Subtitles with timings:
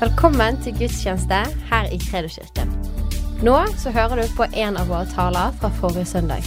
[0.00, 1.38] Velkommen til gudstjeneste
[1.68, 2.70] her i Kredoskirken.
[3.44, 6.46] Nå så hører du på en av våre taler fra forrige søndag.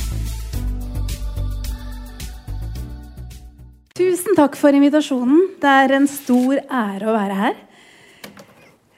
[3.94, 5.54] Tusen takk for invitasjonen.
[5.62, 7.62] Det er en stor ære å være her.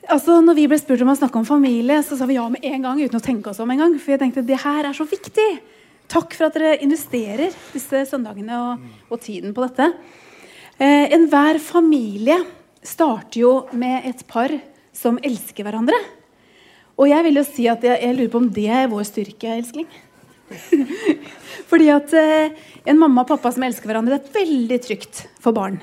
[0.07, 2.63] Altså, når vi ble spurt om å snakke om familie, så sa vi ja med
[2.63, 3.03] en gang.
[3.03, 5.51] uten å tenke oss om en gang, For jeg tenkte det her er så viktig.
[6.07, 9.91] Takk for at dere investerer disse søndagene og, og tiden på dette.
[10.79, 12.39] Eh, Enhver familie
[12.85, 14.53] starter jo med et par
[14.95, 15.97] som elsker hverandre.
[16.95, 19.57] Og jeg vil jo si at jeg, jeg lurer på om det er vår styrke,
[19.57, 19.89] elskling.
[21.69, 22.53] Fordi at eh,
[22.85, 25.81] en mamma og pappa som elsker hverandre, det er veldig trygt for barn.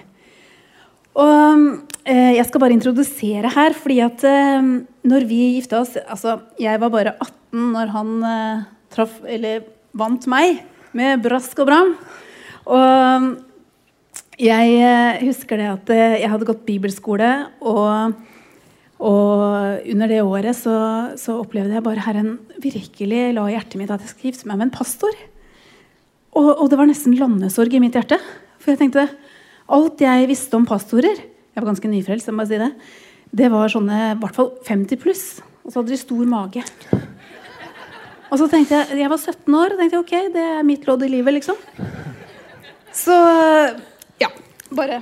[1.18, 1.64] Og
[2.08, 4.68] eh, Jeg skal bare introdusere her, fordi at eh,
[5.04, 8.62] når vi gifta oss altså Jeg var bare 18 når han eh,
[8.94, 10.62] traff, eller vant meg
[10.96, 11.92] med brask og bram.
[12.72, 13.28] Og
[14.42, 17.30] jeg eh, husker det at eh, jeg hadde gått bibelskole,
[17.62, 18.14] og,
[19.02, 20.74] og under det året så,
[21.20, 24.58] så, opplevde jeg bare Herren virkelig la i hjertet mitt at jeg skulle gifte meg
[24.58, 25.14] med en pastor.
[26.32, 28.18] Og, og, det var nesten landesorg i mitt hjerte.
[28.62, 29.06] For jeg tenkte
[29.72, 32.70] alt jeg visste om pastorer Jeg var ganske nyfrelst, jeg må si det.
[33.32, 35.24] Det var sånne i hvert fall 50 pluss.
[35.62, 36.64] Og så hadde de stor mage.
[38.32, 41.04] Og så tenkte jeg Jeg var 17 år og tenkte ok, det er mitt lodd
[41.04, 41.58] i livet, liksom.
[42.92, 43.14] Så
[44.76, 45.00] bare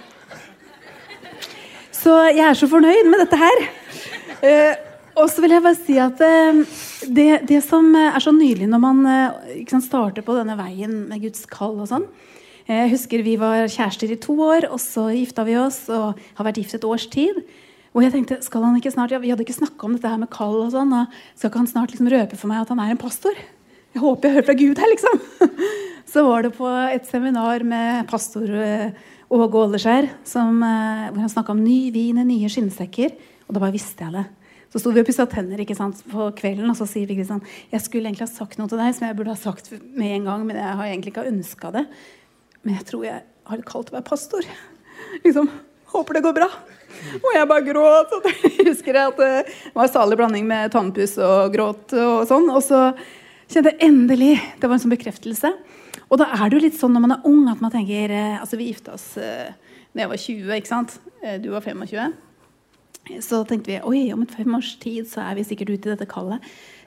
[1.95, 3.67] Så jeg er så fornøyd med dette her.
[4.41, 4.75] Uh,
[5.21, 6.61] og så vil jeg bare si at uh,
[7.13, 11.21] det, det, som er så nydelig når man uh, sant, starter på denne veien med
[11.27, 12.07] Guds kall og sånn
[12.71, 16.49] Jeg husker vi var kjærester i to år, og så gifta vi oss og har
[16.49, 17.43] vært gift et års tid.
[17.91, 20.21] Og jeg tenkte, skal han ikke snart, ja, Vi hadde ikke snakka om dette her
[20.21, 20.61] med kall.
[20.63, 23.01] og sånn, og Skal ikke han snart liksom røpe for meg at han er en
[23.01, 23.35] pastor?
[23.91, 25.23] Jeg håper jeg hører fra Gud her, liksom.
[26.13, 28.47] Så var det på et seminar med pastor
[29.31, 33.15] Åge Åleskjær, hvor han snakka om ny vin i nye skinnsekker.
[33.47, 34.25] Og da bare visste jeg det.
[34.71, 37.43] Så sto vi og pussa tenner ikke sant, på kvelden, og så sier vi Kristian,
[37.71, 40.29] Jeg skulle egentlig ha sagt noe til deg som jeg burde ha sagt med en
[40.29, 41.87] gang, men jeg har egentlig ikke ønska det.
[42.63, 44.47] Men jeg tror jeg har det kaldt å være pastor.
[45.25, 45.51] Liksom,
[45.91, 46.47] Håper det går bra.
[47.19, 48.13] Og jeg bare gråt.
[48.15, 49.33] Og jeg husker at det
[49.75, 52.47] var salig blanding med tannpuss og gråt og sånn.
[52.55, 52.83] Og så
[53.51, 55.51] kjente jeg endelig Det var en sånn bekreftelse.
[56.11, 58.41] Og da er det jo litt sånn når man er ung, at man tenker eh,
[58.41, 59.53] Altså, vi gifta oss eh,
[59.95, 60.99] da jeg var 20, ikke sant?
[61.23, 62.19] Eh, du var 25.
[63.25, 65.93] Så tenkte vi oi, om et fem års tid så er vi sikkert ute i
[65.95, 66.45] dette kallet.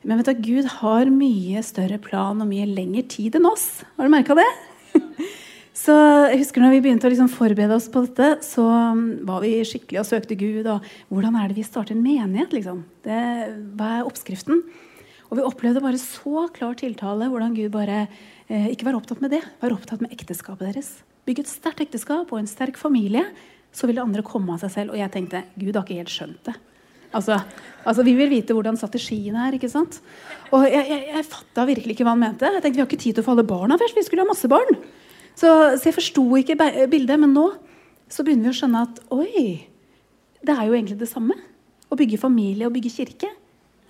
[0.07, 3.81] Men vet du, Gud har mye større plan og mye lengre tid enn oss.
[3.97, 4.49] Har du merka det?
[5.73, 5.93] Så
[6.29, 8.61] jeg husker når vi begynte å liksom forberede oss på dette, så
[8.93, 10.67] um, var vi skikkelig og søkte Gud.
[10.69, 12.53] og Hvordan er det vi starter en menighet?
[12.53, 12.83] liksom?
[13.01, 13.21] Det,
[13.73, 14.61] hva er oppskriften?
[15.31, 18.03] Og vi opplevde bare så klar tiltale hvordan Gud bare
[18.49, 19.41] ikke vær opptatt med det.
[19.61, 20.91] Vær opptatt med ekteskapet deres.
[21.27, 23.23] Bygge et sterkt ekteskap og en sterk familie.
[23.73, 24.93] Så vil det andre komme av seg selv.
[24.93, 26.55] Og jeg tenkte Gud har ikke helt skjønt det.
[27.13, 27.37] Altså,
[27.85, 29.53] altså Vi vil vite hvordan strategien er.
[29.55, 30.01] ikke sant?
[30.51, 32.49] Og jeg, jeg, jeg fatta virkelig ikke hva han mente.
[32.49, 33.97] Jeg tenkte Vi har ikke tid til å få alle barna først.
[33.97, 34.81] Vi skulle ha masse barn.
[35.33, 36.57] Så, så jeg forsto ikke
[36.91, 37.21] bildet.
[37.21, 37.47] Men nå
[38.11, 39.63] så begynner vi å skjønne at oi,
[40.43, 41.37] det er jo egentlig det samme.
[41.89, 43.29] Å bygge familie og bygge kirke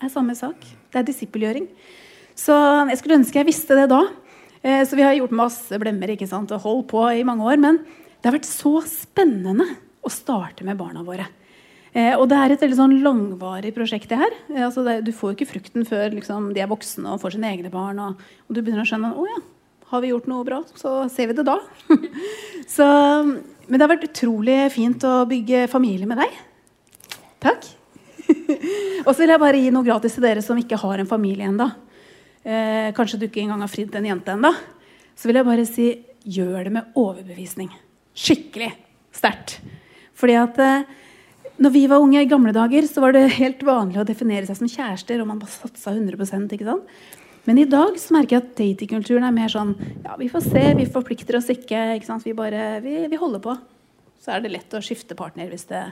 [0.03, 0.59] er samme sak.
[0.91, 1.67] Det er disippelgjøring.
[2.35, 2.55] Så
[2.89, 4.01] jeg skulle ønske jeg visste det da.
[4.63, 6.51] Eh, så vi har gjort masse blemmer ikke sant?
[6.55, 7.59] og holdt på i mange år.
[7.61, 9.67] Men det har vært så spennende
[10.03, 11.27] å starte med barna våre.
[11.93, 14.09] Eh, og det er et veldig sånn langvarig prosjekt.
[14.09, 14.37] det her.
[14.49, 17.51] Eh, altså du får jo ikke frukten før liksom, de er voksne og får sine
[17.51, 17.99] egne barn.
[17.99, 19.41] Og, og du begynner å skjønne å ja,
[19.93, 21.59] har vi gjort noe bra, så ser vi det da.
[22.75, 22.87] så,
[23.27, 26.39] men det har vært utrolig fint å bygge familie med deg.
[27.43, 27.67] Takk.
[29.05, 31.51] og så vil jeg bare gi noe gratis til dere som ikke har en familie
[31.51, 31.67] ennå.
[32.43, 34.51] Eh, kanskje du ikke engang har fridd en jente ennå.
[35.15, 35.87] Så vil jeg bare si
[36.23, 37.71] gjør det med overbevisning.
[38.15, 38.71] Skikkelig
[39.15, 39.57] sterkt.
[40.17, 40.85] Fordi at eh,
[41.63, 44.59] når vi var unge i gamle dager, så var det helt vanlig å definere seg
[44.59, 45.21] som kjærester.
[45.21, 46.87] og man bare satsa 100% ikke sant?
[47.43, 49.73] Men i dag så merker jeg at datingkulturen er mer sånn
[50.05, 51.81] ja, vi får se, vi forplikter oss ikke.
[51.97, 52.23] ikke sant?
[52.23, 53.55] Vi bare, vi, vi holder på.
[54.23, 55.83] Så er det lett å skifte partner hvis det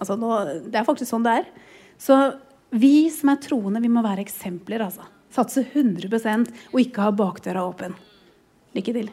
[0.00, 0.28] Altså, nå,
[0.72, 1.48] det er faktisk sånn det er.
[2.00, 2.16] Så
[2.72, 4.80] vi som er troende, vi må være eksempler.
[4.86, 5.04] altså.
[5.30, 7.94] Satse 100% og ikke ha bakdøra åpen.
[8.74, 9.10] Lykke til.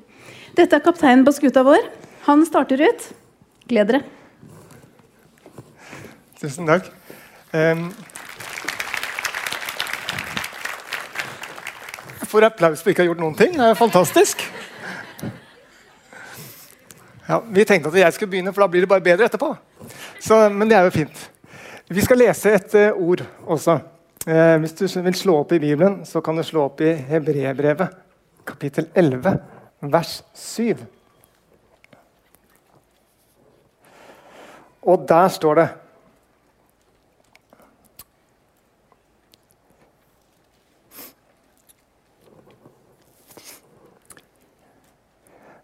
[0.58, 1.86] Dette er kapteinen på skuta vår.
[2.28, 3.10] Han starter ut.
[3.70, 4.04] Gled dere.
[6.42, 6.90] Tusen takk.
[7.54, 7.88] Um,
[12.20, 13.54] jeg får applaus for ikke å ha gjort noen ting.
[13.58, 14.44] Det er fantastisk.
[17.28, 19.52] Ja, vi tenkte at jeg skulle begynne, for da blir det bare bedre etterpå.
[20.24, 21.24] Så, men det er jo fint.
[21.92, 23.80] Vi skal lese et uh, ord også.
[24.28, 27.94] Eh, hvis du vil slå opp i Bibelen, så kan du slå opp i Hebrebrevet,
[28.44, 29.38] kapittel 11,
[29.88, 30.82] vers 7.
[34.84, 35.68] Og der står det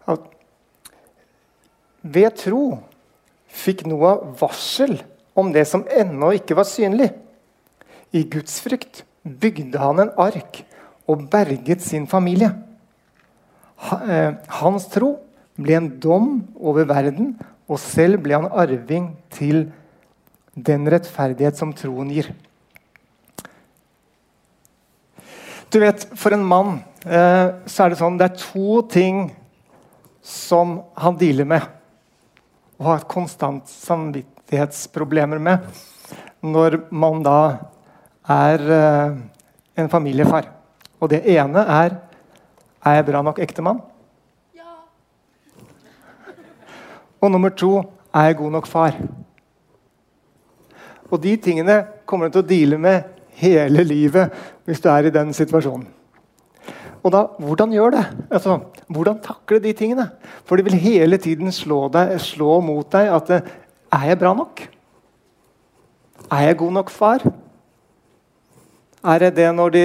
[0.08, 0.24] at
[2.00, 2.62] ved tro
[3.44, 4.96] fikk Noah varsel
[5.36, 7.10] om det som ennå ikke var synlig
[8.14, 10.62] i Guds frykt bygde han en ark
[11.10, 12.52] og berget sin familie.
[13.84, 15.16] Eh, hans tro
[15.58, 17.34] ble en dom over verden,
[17.68, 19.66] og selv ble han arving til
[20.54, 22.30] den rettferdighet som troen gir.
[25.72, 29.24] Du vet, For en mann eh, så er det sånn det er to ting
[30.24, 31.64] som han dealer med
[32.78, 35.66] og har konstant samvittighetsproblemer med
[36.44, 37.38] når man da
[38.28, 39.16] er eh,
[39.76, 40.48] en familiefar.
[41.00, 42.00] Og det ene er
[42.84, 43.80] er jeg bra nok ektemann?
[44.52, 44.84] Ja.
[47.20, 47.78] Og nummer to
[48.12, 48.96] er jeg god nok far?
[51.10, 54.32] Og de tingene kommer du til å deale med hele livet
[54.64, 55.86] hvis du er i den situasjonen.
[57.04, 58.04] Og da, Hvordan gjør det?
[58.32, 60.06] Altså, hvordan takle de tingene?
[60.44, 63.32] For de vil hele tiden slå, deg, slå mot deg at
[63.94, 64.64] Er jeg bra nok?
[66.32, 67.24] Er jeg god nok far?
[69.04, 69.84] Er jeg det når de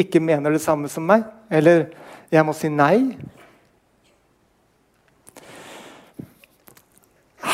[0.00, 1.26] ikke mener det samme som meg?
[1.52, 1.90] Eller
[2.32, 3.18] jeg må si nei?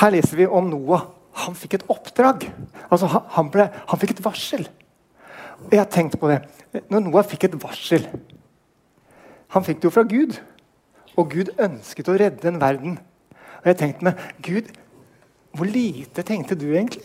[0.02, 1.08] Her leser vi om Noah.
[1.42, 2.46] Han fikk et oppdrag.
[2.88, 4.68] Altså, han, ble, han fikk et varsel.
[5.70, 6.42] Jeg har tenkt på det.
[6.90, 8.06] Når Noah fikk et varsel
[9.52, 10.38] Han fikk det jo fra Gud.
[11.18, 12.94] Og Gud ønsket å redde en verden.
[13.60, 14.70] Og jeg tenkte meg, Gud,
[15.52, 17.04] hvor lite tenkte du egentlig?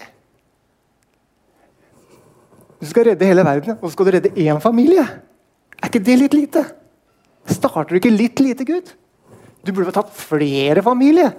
[2.77, 5.03] Du skal redde hele verden, og så skal du redde én familie.
[5.77, 6.63] Er ikke det litt lite?
[7.47, 8.91] Starter du ikke litt lite, Gud?
[9.65, 11.33] Du burde ha tatt flere familier.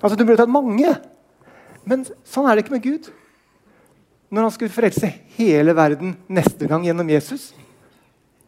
[0.00, 0.94] Altså, Du burde ha tatt mange.
[1.88, 3.08] Men sånn er det ikke med Gud.
[4.28, 5.08] Når han skulle frelse
[5.38, 7.52] hele verden neste gang gjennom Jesus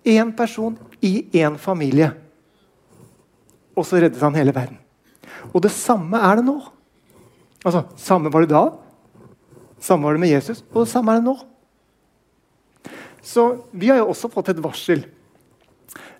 [0.04, 2.08] Én person i én familie.
[3.76, 4.78] Og så reddet han hele verden.
[5.52, 6.56] Og det samme er det nå.
[7.60, 8.62] Altså, Samme var det da,
[9.80, 11.34] samme var det med Jesus, og det samme er det nå.
[13.22, 15.04] Så vi har jo også fått et varsel.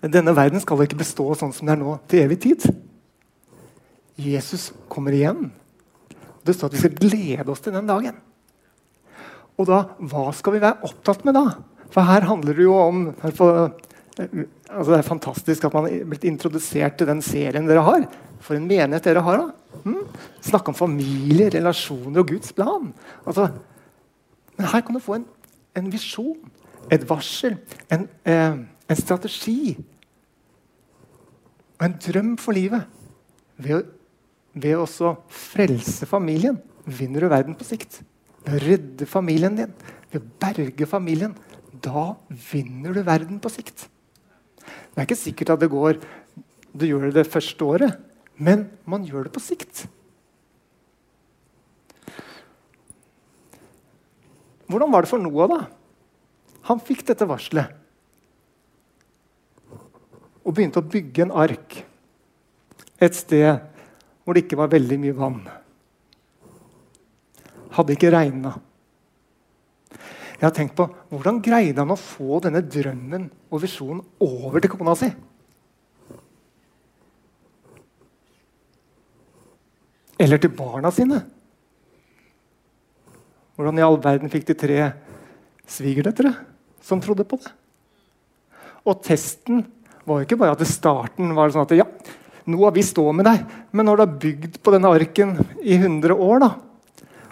[0.01, 2.67] Denne verden skal ikke bestå sånn som det er nå, til evig tid.
[4.21, 5.49] Jesus kommer igjen.
[6.45, 8.19] Det står at vi skal glede oss til den dagen.
[9.61, 11.45] Og da, hva skal vi være opptatt med da?
[11.93, 13.01] For her handler det jo om
[13.37, 13.73] for,
[14.17, 18.07] altså Det er fantastisk at man er blitt introdusert til den serien dere har.
[18.41, 19.43] For en menighet dere har.
[19.43, 19.81] da.
[19.85, 20.07] Mm?
[20.45, 22.89] Snakke om familie, relasjoner og Guds plan.
[23.27, 23.51] Altså,
[24.57, 25.27] men her kan du få en,
[25.77, 26.39] en visjon,
[26.91, 27.57] et varsel,
[27.91, 28.59] en, eh,
[28.91, 29.77] en strategi
[31.79, 32.85] og en drøm for livet.
[33.57, 33.87] Ved
[34.55, 38.01] ved å frelse familien vinner du verden på sikt.
[38.43, 39.73] Ved å redde familien din,
[40.11, 41.37] ved å berge familien,
[41.71, 42.17] da
[42.51, 43.87] vinner du verden på sikt.
[44.59, 46.01] Det er ikke sikkert at det går
[46.75, 47.97] du gjør det det første året,
[48.39, 49.87] men man gjør det på sikt.
[54.71, 55.61] Hvordan var det for Noah, da?
[56.69, 57.77] Han fikk dette varselet
[60.41, 61.79] og begynte å bygge en ark
[63.01, 63.61] et sted
[64.25, 65.41] hvor det ikke var veldig mye vann.
[67.77, 68.53] Hadde ikke regna.
[70.41, 74.73] Jeg har tenkt på hvordan greide han å få denne drømmen og visjonen over til
[74.73, 75.11] kona si?
[80.21, 81.23] Eller til barna sine?
[83.57, 84.79] Hvordan i all verden fikk de tre
[85.69, 86.33] svigerdøtre
[86.85, 87.53] som trodde på det?
[88.89, 89.65] Og testen
[90.09, 91.87] var jo ikke bare at det starten var sånn at ja,
[92.51, 93.45] har vi stå med deg.
[93.71, 96.51] Men når du har bygd på denne arken i 100 år, da,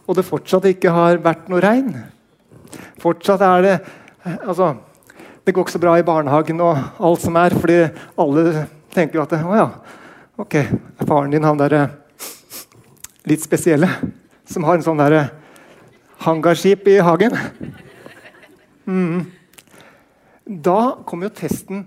[0.09, 1.93] og det fortsatt ikke har vært noe regn
[3.01, 3.75] Fortsatt er det
[4.25, 4.75] altså,
[5.45, 7.79] Det går ikke så bra i barnehagen og alt som er, fordi
[8.21, 9.67] alle tenker jo at å ja,
[10.41, 10.57] ok,
[11.05, 11.87] faren din han derre
[13.29, 13.89] litt spesielle
[14.49, 15.27] som har en sånn derre
[16.25, 17.37] hangarskip i hagen?
[18.89, 19.38] Mm.
[20.49, 21.87] Da kommer jo testen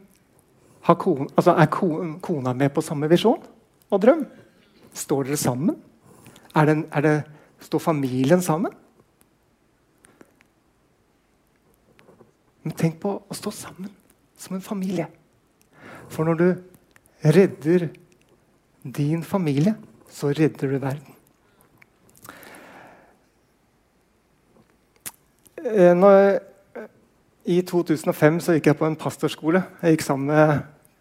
[0.82, 3.42] Kone, altså er kona med på samme visjon
[3.94, 4.24] og drøm?
[4.98, 5.78] Står dere sammen?
[6.58, 7.14] Er det, er det,
[7.62, 8.74] står familien sammen?
[12.66, 13.94] Men tenk på å stå sammen
[14.38, 15.08] som en familie.
[16.10, 16.48] For når du
[17.24, 17.88] redder
[18.84, 19.76] din familie,
[20.10, 21.18] så redder du verden.
[25.62, 26.51] Eh, når
[27.50, 29.64] i 2005 så gikk jeg på en pastorskole.
[29.82, 30.60] Jeg gikk sammen med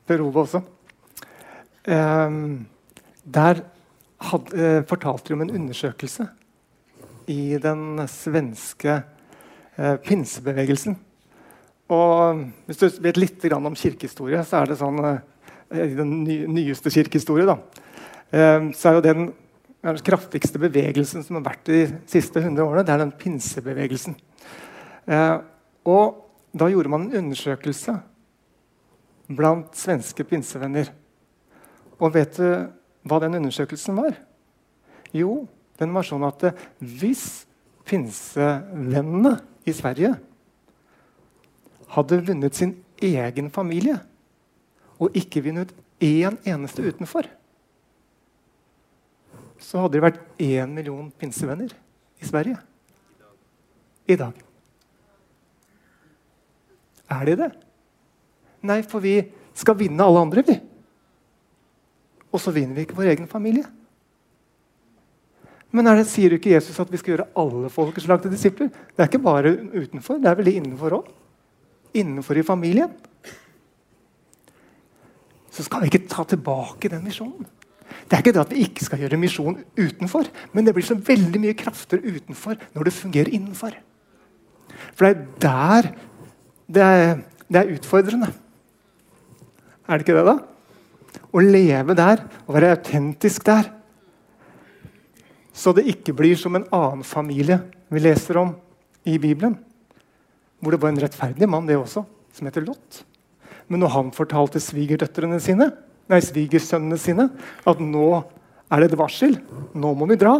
[0.09, 0.63] Per Ove også.
[1.85, 2.67] Um,
[3.25, 3.61] der
[4.31, 6.27] had, uh, fortalte de om en undersøkelse
[7.29, 9.03] i den svenske
[9.77, 10.97] uh, pinsebevegelsen.
[11.91, 15.21] Og Hvis du vet litt om kirkehistorie, så er det sånn uh,
[15.71, 17.61] den ny, nyeste kirkehistorie da,
[18.31, 19.31] så er jo den
[19.81, 21.79] den kraftigste bevegelsen som har vært de
[22.11, 24.17] siste 100 årene, det er den pinsebevegelsen.
[25.89, 26.19] Og
[26.53, 27.95] da gjorde man en undersøkelse
[29.31, 30.91] blant svenske pinsevenner.
[32.01, 32.49] Og vet du
[33.07, 34.17] hva den undersøkelsen var?
[35.15, 35.47] Jo,
[35.79, 37.45] den var sånn at hvis
[37.89, 40.15] pinsevennene i Sverige
[41.91, 43.99] hadde vunnet sin egen familie
[45.01, 47.27] og ikke vunnet én eneste utenfor,
[49.61, 51.73] så hadde det vært én million pinsevenner
[52.21, 52.61] i Sverige
[54.09, 54.50] i dag.
[57.11, 57.51] Er de det?
[58.67, 59.17] Nei, for vi
[59.57, 60.57] skal vinne alle andre, vi.
[62.31, 63.67] Og så vinner vi ikke vår egen familie.
[65.71, 68.71] Men det, sier ikke Jesus at vi skal gjøre alle folkeslag til disipler?
[68.71, 71.09] Det er ikke bare utenfor, det er veldig innenfor òg.
[72.01, 72.91] Innenfor i familien.
[75.51, 77.47] Så skal vi ikke ta tilbake den misjonen.
[78.07, 80.97] Det er ikke det at vi ikke skal gjøre misjon utenfor, men det blir så
[80.99, 83.75] veldig mye krafter utenfor når det fungerer innenfor.
[84.95, 85.91] For det er der
[86.71, 88.31] det er, det er utfordrende.
[89.91, 90.37] Er det ikke det, da?
[91.31, 93.73] Å leve der å være autentisk der.
[95.51, 97.59] Så det ikke blir som en annen familie
[97.91, 98.55] vi leser om
[99.05, 99.57] i Bibelen.
[100.61, 102.05] Hvor det var en rettferdig mann, det også,
[102.37, 103.03] som heter Lot.
[103.71, 105.71] Men når han fortalte svigerdøtrene sine,
[106.11, 107.29] nei, svigersønnene sine
[107.69, 108.07] at nå
[108.71, 109.37] er det et varsel,
[109.75, 110.37] nå må vi dra,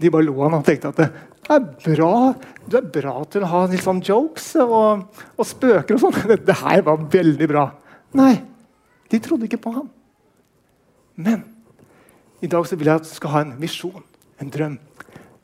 [0.00, 1.08] de bare lo han og tenkte at det
[1.52, 2.32] er bra,
[2.66, 5.04] du er bra til å ha litt sånn jokes og,
[5.36, 6.38] og spøker og sånn.
[6.40, 7.66] Det her var veldig bra.
[8.16, 8.38] Nei,
[9.12, 9.90] de trodde ikke på ham.
[11.14, 11.44] Men
[12.42, 14.06] i dag så vil jeg at du skal ha en visjon,
[14.40, 14.78] en drøm.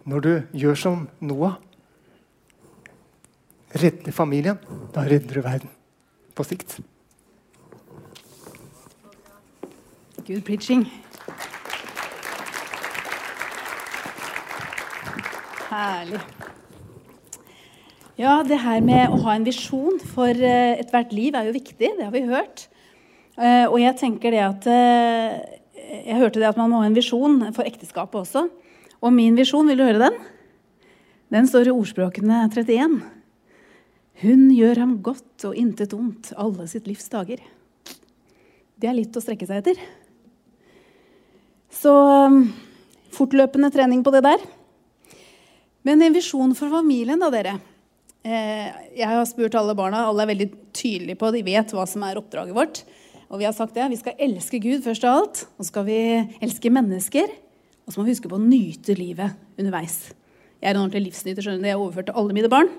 [0.09, 1.59] Når du gjør som Noah,
[3.77, 4.59] redder familien,
[4.95, 5.77] da redder du verden
[6.35, 6.81] på sikt.
[10.27, 10.89] Good preaching.
[15.71, 16.19] Herlig.
[18.19, 21.93] Ja, det her med å ha en visjon for uh, ethvert liv er jo viktig.
[21.95, 22.65] Det har vi hørt.
[23.39, 25.39] Uh, og jeg tenker det at uh,
[25.79, 28.45] Jeg hørte det at man må ha en visjon for ekteskapet også.
[28.99, 30.19] Og min visjon, vil du høre den?
[31.31, 32.99] Den står i Ordspråkene 31.
[34.27, 37.39] Hun gjør ham godt og intet ondt alle sitt livs dager.
[38.75, 39.79] Det er litt å strekke seg etter.
[41.71, 41.95] Så
[43.15, 44.51] fortløpende trening på det der.
[45.87, 47.57] Men en visjon for familien, da, dere.
[48.21, 48.69] Eh,
[48.99, 50.05] jeg har spurt alle barna.
[50.09, 52.83] Alle er veldig tydelige på De vet hva som er oppdraget vårt.
[53.31, 53.89] Og vi har sagt det.
[53.93, 55.43] Vi skal elske Gud først av alt.
[55.57, 56.01] Og så skal vi
[56.43, 57.33] elske mennesker.
[57.87, 60.13] Og så må vi huske på å nyte livet underveis.
[60.61, 61.43] Jeg er en ordentlig livsnyter.
[61.43, 61.69] skjønner du.
[61.69, 62.73] Det er overført til alle mine barn.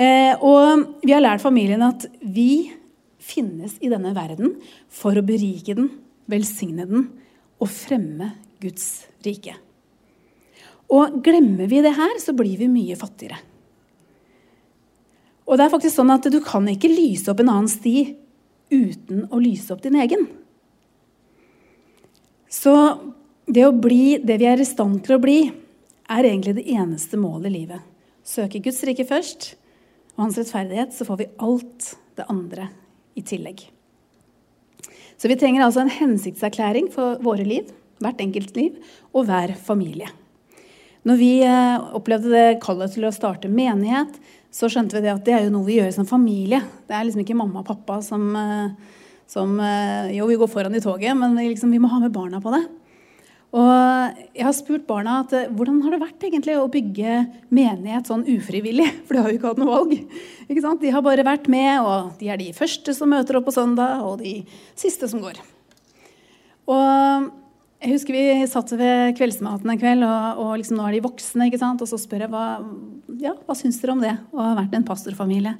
[0.00, 2.72] Eh, og vi har lært familien at vi
[3.20, 4.54] finnes i denne verden
[4.88, 5.90] for å berike den,
[6.30, 7.10] velsigne den
[7.60, 9.58] og fremme Guds rike.
[10.90, 13.38] Og glemmer vi det her, så blir vi mye fattigere.
[15.46, 18.12] Og det er faktisk sånn at Du kan ikke lyse opp en annen sti
[18.70, 20.28] uten å lyse opp din egen.
[22.50, 22.74] Så
[23.50, 25.40] det å bli det vi er i stand til å bli,
[26.10, 27.82] er egentlig det eneste målet i livet.
[28.26, 29.52] Søke Guds rike først
[30.16, 32.68] og hans rettferdighet, så får vi alt det andre
[33.18, 33.62] i tillegg.
[35.18, 37.70] Så vi trenger altså en hensiktserklæring for våre liv,
[38.02, 38.78] hvert enkelt liv,
[39.12, 40.10] og hver familie.
[41.08, 44.18] Når vi eh, opplevde det kallet til å starte menighet,
[44.52, 46.60] så skjønte vi det at det er jo noe vi gjør som familie.
[46.88, 48.98] Det er liksom ikke mamma og pappa som, eh,
[49.30, 52.42] som eh, Jo, vi går foran i toget, men liksom, vi må ha med barna
[52.44, 52.66] på det.
[53.50, 53.70] Og
[54.36, 57.16] jeg har spurt barna at, hvordan har det vært egentlig å bygge
[57.48, 58.86] menighet sånn ufrivillig.
[59.08, 59.96] For de har jo ikke hatt noe valg.
[60.46, 60.84] Ikke sant?
[60.84, 64.04] De har bare vært med, og de er de første som møter opp på søndag,
[64.04, 64.42] og de
[64.78, 65.40] siste som går.
[66.70, 67.30] Og
[67.80, 71.46] jeg husker Vi satt ved kveldsmaten en kveld, og, og liksom, nå er de voksne.
[71.48, 71.80] ikke sant?
[71.80, 72.46] Og så spør jeg hva,
[73.22, 75.54] ja, hva syns dere om det å ha vært en pastorfamilie.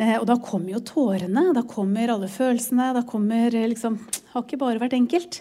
[0.00, 2.92] Eh, og da kommer jo tårene, da kommer alle følelsene.
[2.96, 3.96] da kommer eh, liksom,
[4.34, 5.40] Har ikke bare vært enkelt.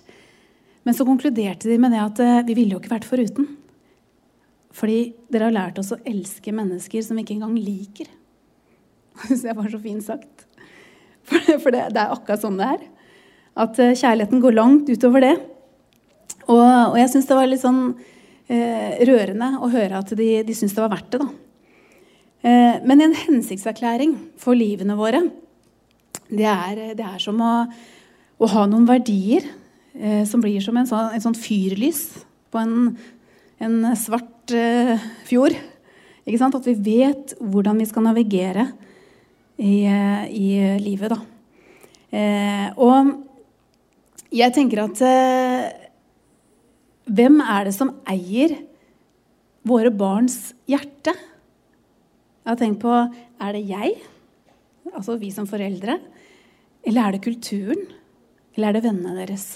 [0.88, 3.52] Men så konkluderte de med det at eh, vi ville jo ikke vært foruten.
[4.76, 8.08] Fordi dere har lært oss å elske mennesker som vi ikke engang liker.
[9.44, 10.48] Det var så fint sagt.
[11.30, 12.84] For, det, det er akkurat sånn det er.
[13.60, 15.36] At eh, kjærligheten går langt utover det.
[16.50, 17.84] Og, og jeg syns det var litt sånn
[18.50, 21.22] eh, rørende å høre at de, de syntes det var verdt det.
[21.22, 21.30] da.
[22.40, 25.22] Eh, men en hensiktserklæring for livene våre,
[26.30, 27.54] det er, det er som å,
[28.38, 29.46] å, ha noen verdier
[29.94, 32.04] eh, som blir som en sånn, en sånn fyrlys
[32.50, 32.94] på en,
[33.62, 34.96] en svart eh,
[35.30, 35.58] fjord.
[36.26, 36.58] Ikke sant?
[36.58, 38.72] At vi vet hvordan vi skal navigere
[39.58, 40.50] i, eh, i
[40.82, 41.14] livet.
[41.14, 41.26] da.
[42.80, 43.18] og
[44.30, 45.89] jeg tenker at eh,
[47.10, 48.56] hvem er det som eier
[49.68, 51.14] våre barns hjerte?
[51.14, 53.98] Jeg har tenkt på er det jeg,
[54.94, 56.00] altså vi som foreldre,
[56.88, 57.82] eller er det kulturen?
[58.56, 59.48] Eller er det vennene deres?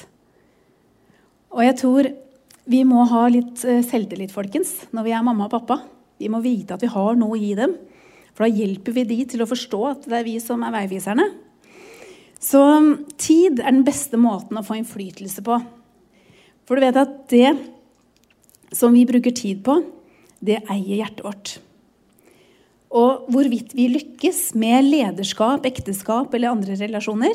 [1.54, 2.10] Og jeg tror
[2.70, 5.80] vi må ha litt eh, selvtillit, folkens, når vi er mamma og pappa.
[6.22, 7.76] Vi må vite at vi har noe i dem.
[8.34, 11.28] For da hjelper vi de til å forstå at det er vi som er veiviserne.
[12.44, 15.60] Så mm, tid er den beste måten å få innflytelse på.
[16.68, 17.52] For du vet at det
[18.74, 19.78] som vi bruker tid på,
[20.44, 21.54] det eier hjertet vårt.
[22.94, 27.34] Og hvorvidt vi lykkes med lederskap, ekteskap eller andre relasjoner,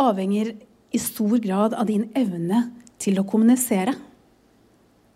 [0.00, 0.54] avhenger
[0.90, 2.68] i stor grad av din evne
[3.00, 3.94] til å kommunisere.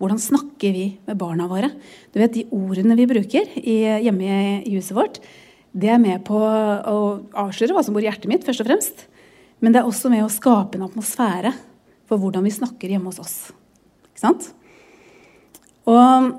[0.03, 1.71] Hvordan snakker vi med barna våre?
[2.13, 5.21] Du vet, De ordene vi bruker hjemme i huset vårt,
[5.75, 6.99] det er med på å
[7.35, 9.07] avsløre hva som bor i hjertet mitt, først og fremst.
[9.59, 11.55] Men det er også med å skape en atmosfære
[12.09, 13.37] for hvordan vi snakker hjemme hos oss.
[14.11, 14.51] Ikke sant?
[15.91, 16.35] Og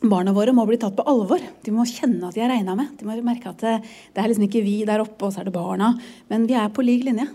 [0.00, 1.42] barna våre må bli tatt på alvor.
[1.64, 2.94] De må kjenne at de er regna med.
[2.98, 3.76] De må merke at det,
[4.14, 5.92] det, er liksom ikke vi der oppe, og så er det barna.
[6.32, 7.28] Men vi er på lik linje.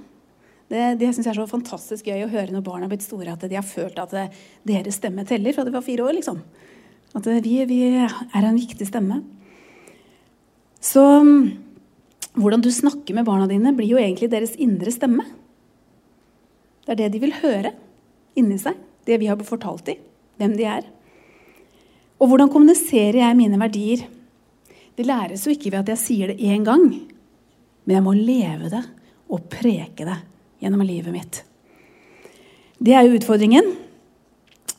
[0.71, 3.35] Det, det syns jeg er så fantastisk gøy å høre når barna har blitt store,
[3.35, 4.15] at de har følt at
[4.65, 6.17] deres stemme teller fra de var fire år.
[6.17, 6.41] liksom.
[7.15, 9.21] At vi, vi er en viktig stemme.
[10.83, 11.03] Så
[12.35, 15.23] hvordan du snakker med barna dine, blir jo egentlig deres indre stemme.
[16.85, 17.71] Det er det de vil høre
[18.37, 18.77] inni seg,
[19.07, 20.01] det vi har fortalt dem,
[20.39, 20.85] hvem de er.
[22.21, 24.05] Og hvordan kommuniserer jeg mine verdier?
[24.95, 26.85] Det læres jo ikke ved at jeg sier det én gang,
[27.85, 28.83] men jeg må leve det
[29.31, 30.19] og preke det
[30.63, 31.41] gjennom livet mitt.
[32.79, 33.73] Det er jo utfordringen.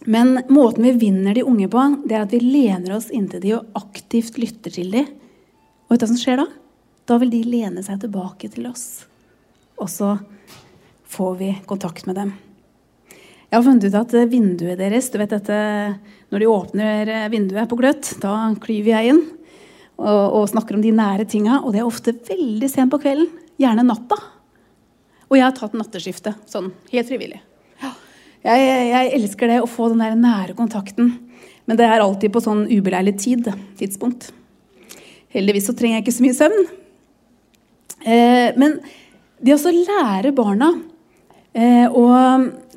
[0.07, 3.57] Men måten vi vinner de unge på, det er at vi lener oss inntil de
[3.57, 5.03] og aktivt lytter til de
[5.87, 6.47] og vet du hva som skjer da?
[7.07, 9.07] Da vil de lene seg tilbake til oss.
[9.79, 10.17] Og så
[11.07, 12.35] får vi kontakt med dem.
[13.47, 15.57] Jeg har funnet ut at vinduet deres du vet dette,
[16.35, 19.21] Når de åpner vinduet på gløtt, da klyver jeg inn
[19.97, 21.61] og, og snakker om de nære tinga.
[21.63, 23.31] Og det er ofte veldig sent på kvelden.
[23.57, 24.19] Gjerne natta.
[25.31, 27.39] Og jeg har tatt natteskifte sånn helt frivillig.
[28.47, 31.15] Jeg, jeg, elsker det å få den der nære kontakten.
[31.67, 34.29] Men det er alltid på sånn ubeleilig tid, tidspunkt.
[35.35, 36.69] Heldigvis så trenger jeg ikke så mye søvn.
[38.07, 38.79] Eh, men
[39.43, 40.85] det å lære barna eh,
[41.57, 42.07] å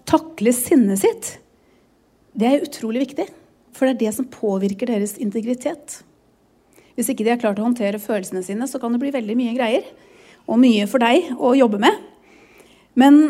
[0.08, 1.34] takle sinnet sitt,
[2.32, 3.26] det er utrolig viktig.
[3.76, 6.02] For det er det som påvirker deres integritet.
[7.00, 9.56] Hvis ikke de er klart å håndtere følelsene sine, så kan det bli veldig mye
[9.56, 9.86] greier.
[10.50, 11.96] Og mye for deg å jobbe med.
[13.00, 13.22] Men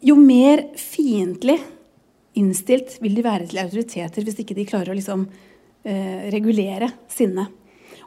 [0.00, 1.58] jo mer fiendtlig
[2.40, 5.26] innstilt vil de være til autoriteter hvis ikke de klarer å liksom,
[5.84, 7.52] eh, regulere sinnet.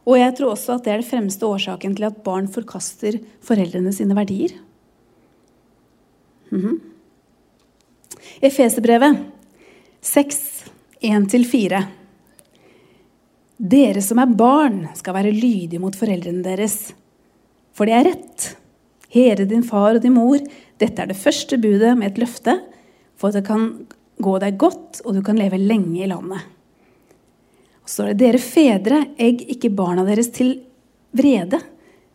[0.09, 3.93] Og jeg tror også at det er den fremste årsaken til at barn forkaster foreldrene
[3.93, 4.55] sine verdier.
[6.53, 6.79] Mm -hmm.
[8.39, 9.17] Efeserbrevet
[10.01, 10.65] 6,
[11.01, 11.83] 1-4.
[13.57, 16.93] Dere som er barn, skal være lydige mot foreldrene deres.
[17.73, 18.57] For det er rett.
[19.09, 20.37] Here din far og din mor.
[20.77, 22.61] Dette er det første budet med et løfte,
[23.17, 23.87] for at det kan
[24.21, 26.39] gå deg godt, og du kan leve lenge i landet.
[27.85, 30.61] Så står det dere fedre, egg ikke barna deres til
[31.11, 31.59] vrede,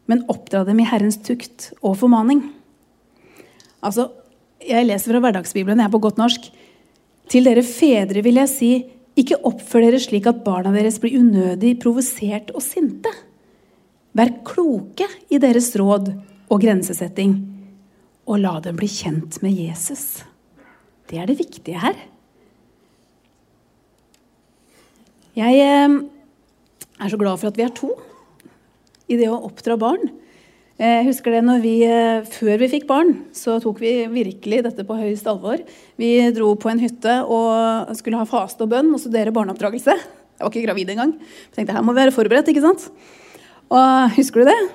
[0.07, 2.53] men oppdra dem i Herrens tukt og formaning.
[3.83, 4.11] Altså,
[4.64, 6.48] Jeg leser fra Hverdagsbibelen, jeg er på godt norsk.
[7.30, 8.70] Til dere fedre vil jeg si,
[9.18, 13.12] ikke oppfør dere slik at barna deres blir unødig provosert og sinte.
[14.18, 16.10] Vær kloke i deres råd
[16.48, 17.36] og grensesetting,
[18.28, 20.22] og la dem bli kjent med Jesus.
[21.08, 21.96] Det er det viktige her.
[25.38, 25.98] Jeg eh,
[26.98, 27.92] er så glad for at vi er to
[29.08, 30.10] i det å oppdra barn.
[30.78, 34.84] Jeg husker det når vi, eh, Før vi fikk barn, så tok vi virkelig dette
[34.86, 35.58] på høyest alvor.
[35.98, 39.90] Vi dro på en hytte og skulle ha faste og bønn og studere barneoppdragelse.
[39.90, 41.16] Jeg var ikke gravid engang.
[41.18, 42.46] Jeg tenkte her må vi være forberedt.
[42.46, 42.92] ikke sant?
[43.74, 44.70] Og Husker du det?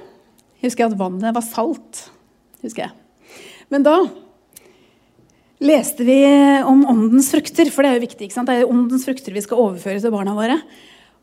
[0.59, 2.09] Jeg husker at vannet var salt.
[2.61, 2.91] husker jeg.
[3.71, 4.03] Men da
[5.63, 6.19] leste vi
[6.67, 8.27] om åndens frukter, for det er jo viktig.
[8.27, 8.47] ikke sant?
[8.51, 10.59] Det er åndens frukter vi skal overføre til barna våre.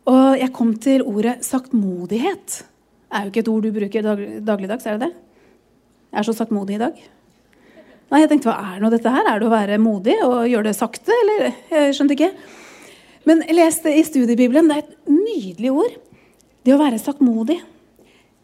[0.08, 2.62] Og jeg kom til ordet saktmodighet.
[3.10, 5.14] Er jo ikke et ord du bruker dag, dagligdags, er det det?
[6.10, 7.00] Jeg er så saktmodig i dag.
[8.10, 9.26] Nei, jeg tenkte, Hva er nå dette her?
[9.30, 11.14] Er det å være modig og gjøre det sakte?
[11.14, 11.50] eller?
[11.70, 12.30] Jeg skjønte ikke.
[13.28, 14.70] Men jeg leste i studiebibelen.
[14.70, 15.98] Det er et nydelig ord.
[16.66, 17.60] Det å være saktmodig,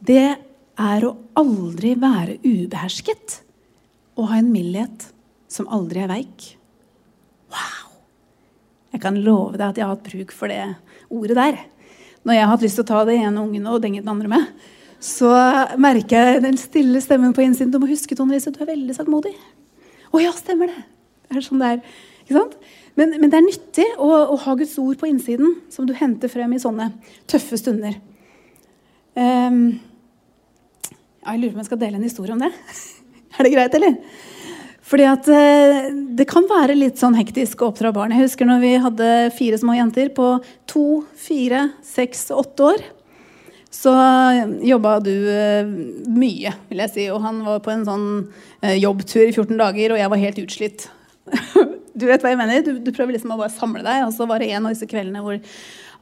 [0.07, 0.37] det
[0.77, 3.41] er å aldri være ubehersket
[4.17, 5.11] og ha en mildhet
[5.53, 6.47] som aldri er veik.
[7.53, 7.97] Wow!
[8.95, 10.63] Jeg kan love deg at jeg har hatt bruk for det
[11.13, 11.59] ordet der.
[12.27, 14.31] Når jeg har hatt lyst til å ta det ene ungen og denge den andre
[14.33, 14.65] med,
[15.03, 15.31] så
[15.79, 17.71] merker jeg den stille stemmen på innsiden.
[17.71, 19.35] Du må huske Tone Lise, du er veldig saktmodig.
[20.11, 20.83] Å ja, stemmer det.
[21.29, 21.83] Det er sånn der.
[22.25, 22.57] Ikke sant?
[22.97, 26.33] Men, men det er nyttig å, å, ha Guds ord på innsiden, som du henter
[26.33, 26.89] frem i sånne
[27.31, 27.99] tøffe stunder.
[29.15, 29.77] Um,
[31.27, 32.51] jeg lurer på om jeg skal dele en historie om det.
[33.37, 34.01] er det greit, eller?
[34.87, 38.15] Fordi at uh, Det kan være litt sånn hektisk å oppdra barn.
[38.15, 40.37] Jeg husker når vi hadde fire små jenter på
[40.71, 42.93] to, fire, seks åtte år
[43.77, 43.93] så
[44.65, 45.67] jobba du uh,
[46.09, 47.03] mye, vil jeg si.
[47.13, 48.07] Og han var på en sånn
[48.79, 50.87] jobbtur i 14 dager, og jeg var helt utslitt.
[51.99, 52.63] du vet hva jeg mener?
[52.65, 54.89] Du, du, prøver liksom å bare samle deg, og så var det en av disse
[54.89, 55.37] kveldene hvor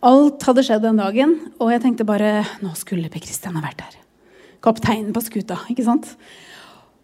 [0.05, 1.37] alt hadde skjedd den dagen.
[1.59, 4.01] Og jeg tenkte bare Nå skulle Per Kristian ha vært der.
[4.65, 6.15] Kapteinen på skuta, ikke sant?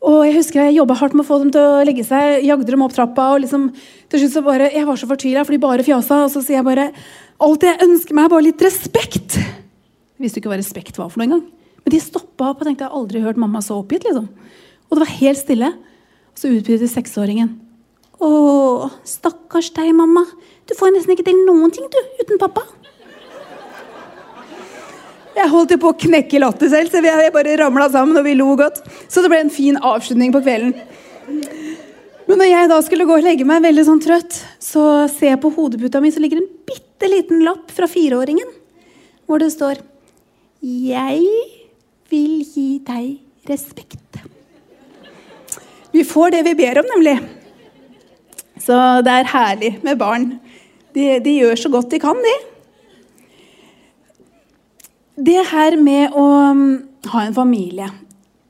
[0.01, 2.41] Og jeg husker jeg jobba hardt med å få dem til å legge seg.
[2.47, 3.35] Jagde dem opp trappa.
[3.35, 3.69] og liksom,
[4.09, 6.25] til slutt så bare, Jeg var så fortvila, for de bare fjasa.
[6.25, 6.91] Og så sier jeg bare
[7.41, 9.37] Alt jeg ønsker meg, er bare litt respekt.
[9.37, 11.45] Jeg visste ikke hva respekt var for noe engang.
[11.85, 14.05] Men de stoppa opp og tenkte jeg har aldri hørt mamma så oppgitt.
[14.05, 14.29] liksom.
[14.89, 15.71] Og det var helt stille.
[16.37, 17.55] Så utbryter seksåringen.
[18.21, 20.27] Å, stakkars deg, mamma.
[20.69, 22.67] Du får nesten ikke til noen ting du, uten pappa.
[25.37, 28.35] Jeg holdt jo på å knekke latter selv, så jeg bare ramla sammen og vi
[28.39, 28.83] lo godt.
[29.09, 30.75] Så det ble en fin avslutning på kvelden.
[32.31, 35.43] Men når jeg da skulle gå og legge meg veldig sånn trøtt, så ser jeg
[35.43, 38.59] på hodeputa mi, så ligger en bitte liten lapp fra fireåringen
[39.31, 39.79] hvor det står
[40.61, 41.23] 'Jeg
[42.11, 44.21] vil gi deg respekt'.
[45.93, 47.17] Vi får det vi ber om, nemlig.
[48.61, 50.41] Så det er herlig med barn.
[50.95, 52.35] De, de gjør så godt de kan, de.
[55.21, 56.63] Det her med å um,
[57.13, 57.91] ha en familie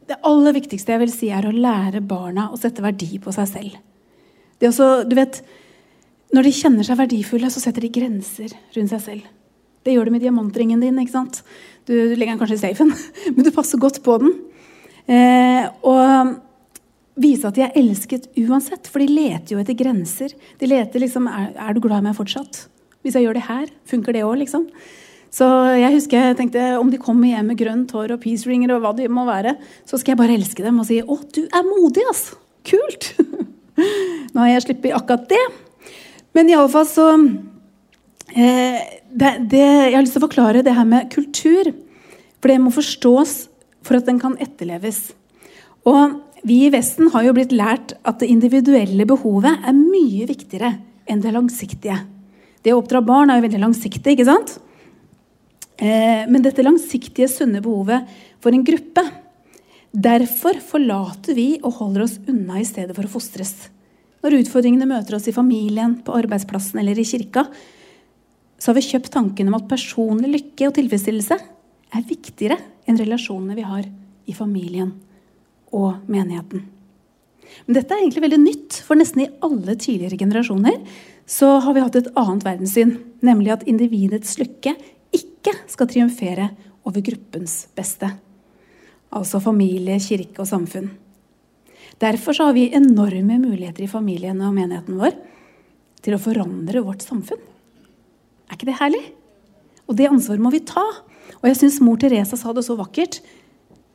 [0.07, 3.49] Det aller viktigste jeg vil si, er å lære barna å sette verdi på seg
[3.51, 3.79] selv.
[4.61, 5.41] Også, du vet,
[6.35, 9.27] Når de kjenner seg verdifulle, så setter de grenser rundt seg selv.
[9.83, 10.99] Det gjør du med diamantringen din.
[11.01, 11.41] ikke sant?
[11.89, 12.93] Du, du legger den kanskje i safen,
[13.35, 14.37] men du passer godt på den.
[15.11, 16.37] Eh, og
[17.21, 20.37] vise at de er elsket uansett, for de leter jo etter grenser.
[20.61, 22.67] De leter liksom er, er du glad i meg fortsatt?
[23.03, 24.69] Hvis jeg gjør det her, funker det òg, liksom?
[25.31, 25.47] Så
[25.79, 28.95] jeg husker jeg tenkte om de kommer hjem med grønt hår og peace-ringer og hva
[28.99, 29.55] de må være,
[29.87, 32.33] så skal jeg bare elske dem og si 'Å, du er modig, ass!
[32.67, 33.15] Kult!'
[34.35, 35.45] Nå har jeg sluppet akkurat det.
[36.37, 37.07] Men iallfall så
[38.35, 41.73] eh, det, det, Jeg har lyst til å forklare det her med kultur.
[42.41, 43.35] For det må forstås
[43.87, 45.13] for at den kan etterleves.
[45.89, 50.75] Og vi i Vesten har jo blitt lært at det individuelle behovet er mye viktigere
[51.11, 51.99] enn det langsiktige.
[52.65, 54.59] Det å oppdra barn er jo veldig langsiktig, ikke sant?
[55.81, 58.09] Eh, men dette langsiktige, sunne behovet
[58.41, 59.05] for en gruppe
[59.91, 63.55] Derfor forlater vi og holder oss unna i stedet for å fostres.
[64.23, 67.43] Når utfordringene møter oss i familien, på arbeidsplassen eller i kirka,
[68.61, 71.39] så har vi kjøpt tanken om at personlig lykke og tilfredsstillelse
[71.91, 73.89] er viktigere enn relasjonene vi har
[74.31, 74.93] i familien
[75.75, 76.63] og menigheten.
[77.67, 80.79] Men dette er egentlig veldig nytt, for nesten i alle tidligere generasjoner
[81.27, 82.95] så har vi hatt et annet verdenssyn,
[83.27, 84.77] nemlig at individets lykke
[85.15, 86.51] ikke skal triumfere
[86.87, 88.09] over gruppens beste.
[89.11, 90.91] Altså familie, kirke og samfunn.
[92.01, 95.17] Derfor har vi enorme muligheter i familien og menigheten vår
[96.01, 97.41] til å forandre vårt samfunn.
[98.49, 99.03] Er ikke det herlig?
[99.91, 100.85] Og det ansvaret må vi ta.
[101.41, 103.21] Og jeg syns mor Teresa sa det så vakkert.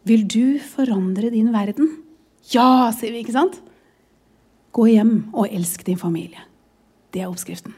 [0.05, 1.89] Vil du forandre din verden?
[2.53, 3.57] Ja, sier vi, ikke sant?
[4.75, 6.43] Gå hjem og elsk din familie.
[7.15, 7.73] Det er oppskriften.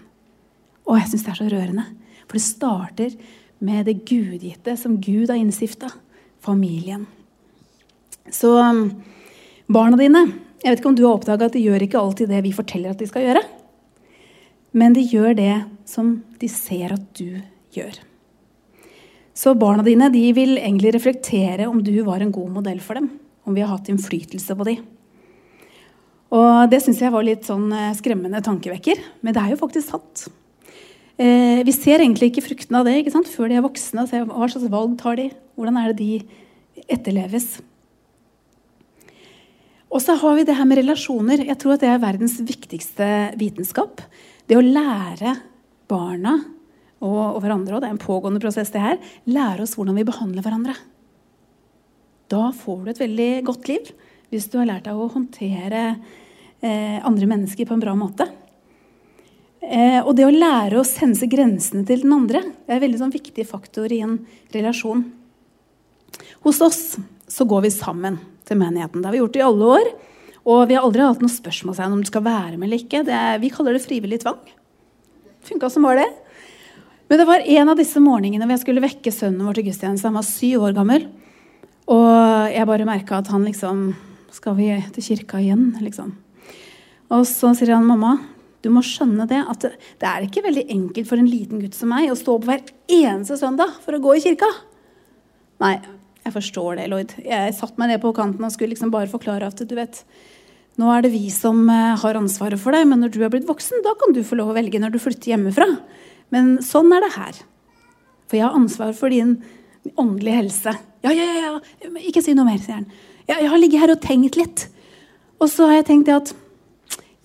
[0.88, 1.86] Og jeg syns det er så rørende.
[2.28, 3.13] For det starter
[3.63, 5.92] med det gudgitte som Gud har innstifta.
[6.44, 7.06] Familien.
[8.32, 8.92] Så um,
[9.68, 10.22] barna dine
[10.62, 12.92] Jeg vet ikke om du har oppdaga at de gjør ikke alltid det vi forteller
[12.92, 13.44] at de skal gjøre.
[14.78, 15.54] Men de gjør det
[15.88, 17.40] som de ser at du
[17.76, 18.00] gjør.
[19.38, 23.12] Så barna dine de vil egentlig reflektere om du var en god modell for dem.
[23.46, 24.82] Om vi har hatt innflytelse på dem.
[26.34, 29.00] Og det syns jeg var litt sånn eh, skremmende tankevekker.
[29.22, 30.26] Men det er jo faktisk sant.
[31.18, 33.30] Eh, vi ser egentlig ikke fruktene av det ikke sant?
[33.32, 34.06] før de er voksne.
[34.10, 35.32] Ser hva slags valg tar de?
[35.58, 37.58] Hvordan er det de etterleves?
[39.88, 41.46] Og så har vi det her med relasjoner.
[41.48, 43.08] Jeg tror at det er verdens viktigste
[43.40, 44.04] vitenskap.
[44.46, 45.34] Det å lære
[45.90, 46.36] barna
[47.00, 49.00] og, og hverandre, og det er en pågående prosess, det her,
[49.30, 50.76] lære oss hvordan vi behandler hverandre.
[52.28, 53.94] Da får du et veldig godt liv
[54.28, 55.84] hvis du har lært deg å håndtere
[56.60, 58.28] eh, andre mennesker på en bra måte.
[59.62, 63.00] Eh, og det å lære å sense grensene til den andre det er en veldig
[63.02, 64.20] sånn, viktig faktor i en
[64.54, 65.02] relasjon.
[66.46, 66.84] Hos oss
[67.28, 69.02] så går vi sammen til menigheten.
[69.02, 69.89] Det har vi gjort i alle år.
[70.48, 73.04] Og vi har aldri hatt noe spørsmål om du skal være med eller ikke.
[73.04, 74.39] Er, vi kaller det frivillig tvang.
[75.48, 76.08] Funka som var det.
[77.08, 80.08] Men det var en av disse morgenene hvor jeg skulle vekke sønnen vår til gudstjeneste.
[80.08, 81.10] Han var syv år gammel.
[81.91, 82.08] Og
[82.52, 83.89] jeg bare merka at han liksom
[84.36, 85.72] Skal vi til kirka igjen?
[85.82, 86.12] liksom.
[87.10, 88.20] Og så sier han, 'Mamma,
[88.65, 91.91] Du må skjønne det at det, er ikke veldig enkelt for en liten gutt som
[91.93, 94.50] meg å stå opp hver eneste søndag for å gå i kirka.
[95.63, 95.76] Nei,
[96.26, 97.13] jeg forstår det, Lloyd.
[97.24, 100.02] Jeg satte meg ned på kanten og skulle liksom bare forklare at du vet,
[100.78, 103.48] nå er det vi som eh, har ansvaret for deg, men når du er blitt
[103.50, 105.70] voksen, da kan du få lov å velge når du flytter hjemmefra.
[106.34, 107.39] Men sånn er det her.
[108.28, 109.38] For jeg har ansvar for din
[109.96, 110.74] åndelige helse.
[111.06, 111.93] Ja, ja, ja, ja.
[112.10, 112.89] Ikke si noe mer, sier han.
[113.24, 114.67] Jeg, jeg har ligget her og tenkt litt.
[115.39, 116.34] Og så har jeg tenkt det at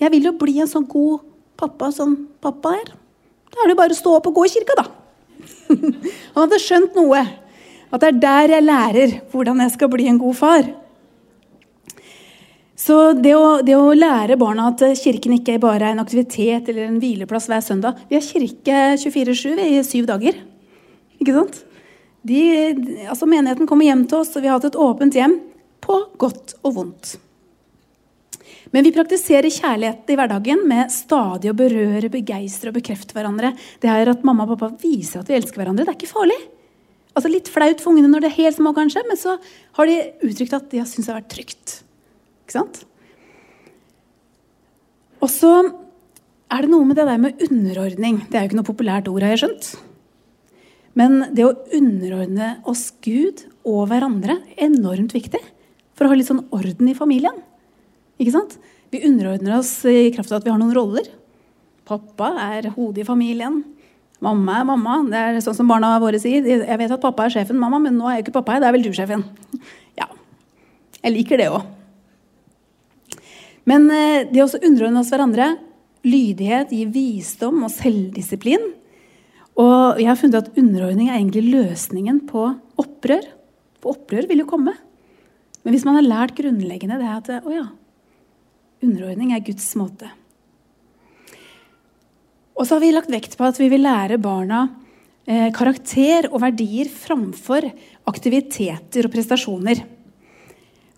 [0.02, 1.22] jeg vil jo bli en sånn god
[1.60, 2.92] pappa som pappa er.
[3.52, 4.86] Da er det bare å stå opp og gå i kirka, da.
[6.34, 7.22] Han hadde skjønt noe.
[7.92, 10.70] At det er der jeg lærer hvordan jeg skal bli en god far.
[12.82, 16.88] Så det å, det å, lære barna at kirken ikke bare er en aktivitet eller
[16.88, 20.40] en hvileplass hver søndag Vi har kirke 24-7 i syv dager.
[21.22, 21.60] Ikke sant?
[22.26, 22.40] De,
[23.10, 25.36] altså menigheten kommer hjem til oss, og vi har hatt et åpent hjem
[25.82, 27.16] på godt og vondt.
[28.72, 33.52] Men vi praktiserer kjærlighet i hverdagen med stadig å berøre, begeistre og bekrefte hverandre.
[33.82, 35.84] Det er at mamma og pappa viser at vi elsker hverandre.
[35.84, 36.38] Det er ikke farlig.
[37.12, 39.36] Altså Litt flaut for ungene når det er helt små, kanskje, men så
[39.76, 41.76] har de uttrykt at de har syntes det har vært trygt.
[42.46, 42.82] Ikke sant?
[45.22, 45.52] Og så
[46.52, 48.22] er det noe med det der med underordning.
[48.28, 49.70] Det er jo ikke noe populært ord, har jeg skjønt.
[50.98, 55.40] Men det å underordne oss Gud og hverandre er enormt viktig
[55.96, 57.38] for å ha litt sånn orden i familien.
[58.22, 58.56] Ikke sant?
[58.92, 61.08] Vi underordner oss i kraft av at vi har noen roller.
[61.88, 63.62] Pappa er hodet i familien.
[64.22, 64.98] Mamma er mamma.
[65.10, 66.44] Det er sånn som barna våre sier.
[66.46, 68.62] Jeg vet at pappa er sjefen, mamma, men nå er jo ikke pappa her.
[68.62, 69.26] Det er vel du sjefen.
[69.98, 70.06] Ja.
[71.02, 71.66] Jeg liker det òg.
[73.68, 75.50] Men eh, det å underordne oss hverandre,
[76.06, 78.70] lydighet gir visdom og selvdisiplin.
[79.60, 82.46] Og jeg har funnet at underordning er egentlig løsningen på
[82.80, 83.26] opprør.
[83.82, 84.74] For opprør vil jo komme.
[85.62, 87.66] Men hvis man har lært grunnleggende det at å ja,
[88.82, 90.10] underordning er Guds måte.
[92.52, 94.66] Og så har vi lagt vekt på at vi vil lære barna
[95.26, 97.66] eh, karakter og verdier framfor
[98.10, 99.82] aktiviteter og prestasjoner.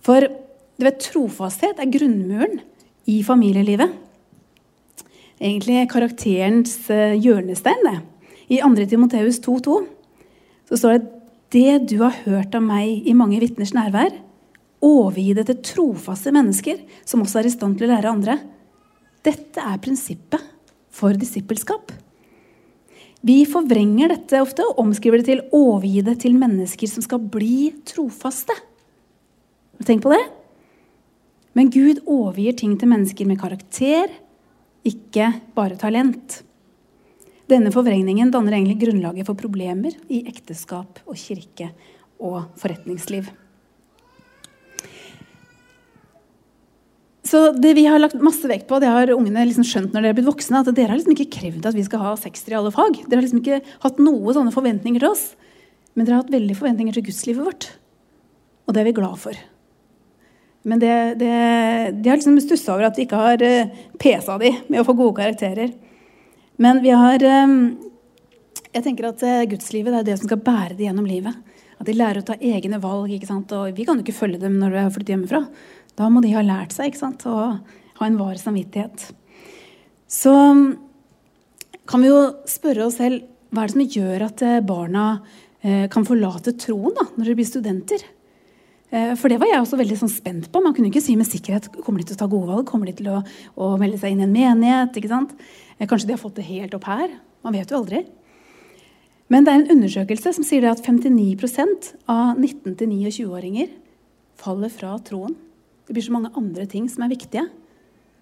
[0.05, 2.59] For du vet, trofasthet er grunnmuren
[3.11, 3.93] i familielivet.
[5.39, 7.85] Egentlig karakterens eh, hjørnestein.
[7.87, 7.99] det.
[8.49, 8.87] I 2.
[8.91, 9.79] Timoteus 2,2
[10.69, 11.11] så står det
[11.55, 14.11] det du har hørt av meg i mange vitners nærvær,
[14.85, 18.39] overgi det til trofaste mennesker som også er i stand til å lære andre.
[19.25, 20.51] Dette er prinsippet
[20.95, 21.93] for disippelskap.
[23.25, 27.71] Vi forvrenger dette ofte og omskriver det til overgi det til mennesker som skal bli
[27.89, 28.53] trofaste.
[29.85, 30.21] Tenk på det.
[31.57, 34.11] Men Gud overgir ting til mennesker med karakter,
[34.85, 36.43] ikke bare talent.
[37.49, 41.71] Denne forvrengningen danner egentlig grunnlaget for problemer i ekteskap og kirke
[42.19, 43.31] og forretningsliv.
[47.35, 50.11] Så det vi har lagt masse vekt på, det har ungene liksom skjønt når de
[50.13, 52.59] er blitt voksne, at dere har liksom ikke krevd at vi skal ha sekser i
[52.61, 53.01] alle fag.
[53.09, 55.25] Dere har liksom ikke hatt noen sånne forventninger til oss.
[55.99, 57.67] Men dere har hatt veldig forventninger til gudslivet vårt.
[58.69, 59.43] Og det er vi glad for.
[60.63, 60.95] Men det,
[61.25, 61.33] det,
[62.05, 64.95] de har liksom stussa over at vi ikke har uh, pesa de med å få
[64.95, 65.75] gode karakterer.
[66.63, 67.57] Men vi har eh,
[68.71, 71.35] Jeg tenker at eh, gudslivet er det som skal bære de gjennom livet.
[71.81, 73.11] At de lærer å ta egne valg.
[73.11, 73.51] ikke sant?
[73.59, 75.43] Og vi kan jo ikke følge dem når de har flyttet hjemmefra.
[75.99, 77.27] Da må de ha lært seg ikke sant?
[77.27, 77.59] å
[77.95, 79.07] ha en var samvittighet.
[80.11, 80.33] Så
[81.87, 83.23] kan vi jo spørre oss selv
[83.55, 85.07] hva er det som gjør at eh, barna
[85.65, 88.03] kan forlate troen da, når de blir studenter.
[89.17, 90.61] For det var jeg også veldig sånn spent på.
[90.61, 92.93] Man kunne ikke si med sikkerhet kommer de til å ta gode valg, kommer de
[92.99, 93.23] til å,
[93.57, 94.99] å melde seg inn i en menighet.
[95.01, 95.33] ikke sant?
[95.79, 97.17] Eh, kanskje de har fått det helt opp her.
[97.47, 98.05] Man vet jo aldri.
[99.33, 103.73] Men det er en undersøkelse som sier at 59% av 19-29-åringer
[104.41, 105.37] faller fra troen.
[105.85, 107.45] Det blir så mange andre ting som er viktige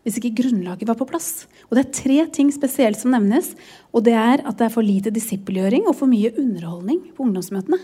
[0.03, 1.47] hvis ikke grunnlaget var på plass.
[1.71, 3.55] Og Det er tre ting spesielt som nevnes.
[3.95, 7.79] og Det er at det er for lite disippelgjøring og for mye underholdning på ungdomsmøtene.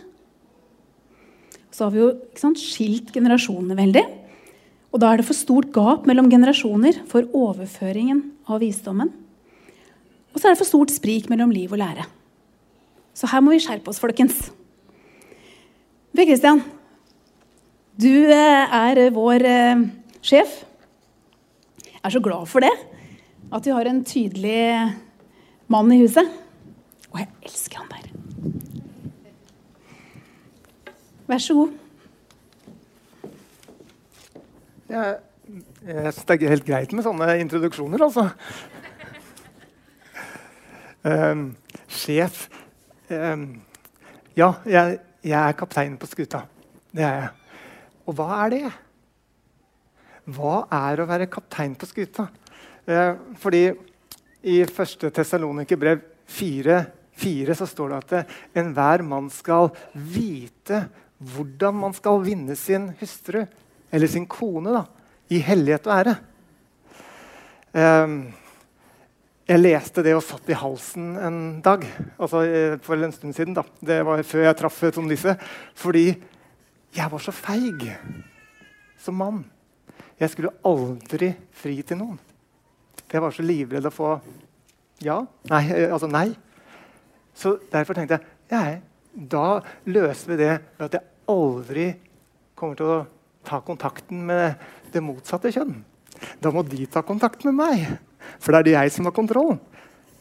[1.71, 4.03] Så har vi jo sant, skilt generasjonene veldig.
[4.93, 9.13] Og da er det for stort gap mellom generasjoner for overføringen av visdommen.
[10.35, 12.07] Og så er det for stort sprik mellom liv og lære.
[13.15, 14.51] Så her må vi skjerpe oss, folkens.
[16.17, 16.65] Per Kristian,
[17.99, 19.81] du eh, er eh, vår eh,
[20.23, 20.61] sjef.
[21.83, 22.71] Jeg er så glad for det.
[23.51, 24.63] At vi har en tydelig
[25.73, 26.29] mann i huset.
[27.11, 28.05] Og jeg elsker han der.
[31.29, 31.73] Vær så god.
[34.89, 35.17] Jeg,
[35.89, 38.29] jeg syns det er helt greit med sånne introduksjoner, altså.
[41.03, 41.43] Um,
[41.89, 42.49] sjef
[43.11, 43.45] um,
[44.37, 46.45] Ja, jeg, jeg, er kaptein på skuta.
[46.95, 47.48] Det er jeg.
[48.09, 48.69] Og hva er det?
[50.33, 52.29] Hva er å være kaptein på skuta?
[52.89, 53.67] Eh, fordi
[54.49, 55.11] I 1.
[55.13, 56.79] Tessalonikerbrev 4,
[57.19, 60.87] 4 så står det at eh, enhver mann skal vite
[61.19, 63.43] hvordan man skal vinne sin hustru,
[63.91, 64.85] eller sin kone, da,
[65.35, 66.15] i hellighet og ære.
[67.75, 68.21] Um,
[69.49, 71.85] jeg leste det og satt i halsen en dag.
[72.21, 73.57] altså eh, For en stund siden.
[73.57, 73.65] da.
[73.81, 75.35] Det var før jeg traff Trond Lise.
[75.75, 76.13] Fordi
[76.97, 77.85] jeg var så feig
[78.99, 79.45] som mann.
[80.19, 82.19] Jeg skulle aldri fri til noen.
[83.09, 84.17] Jeg var så livredd å få
[85.05, 85.21] ja.
[85.51, 85.63] Nei.
[85.71, 86.33] Eh, altså nei.
[87.39, 88.81] Så derfor tenkte jeg nei,
[89.15, 91.87] da løser vi det ved at jeg aldri
[92.59, 92.99] kommer til å
[93.47, 94.59] ta kontakten med
[94.93, 95.77] det motsatte kjønn.
[96.43, 97.85] Da må de ta kontakt med meg,
[98.43, 99.61] for det er det jeg som har kontrollen.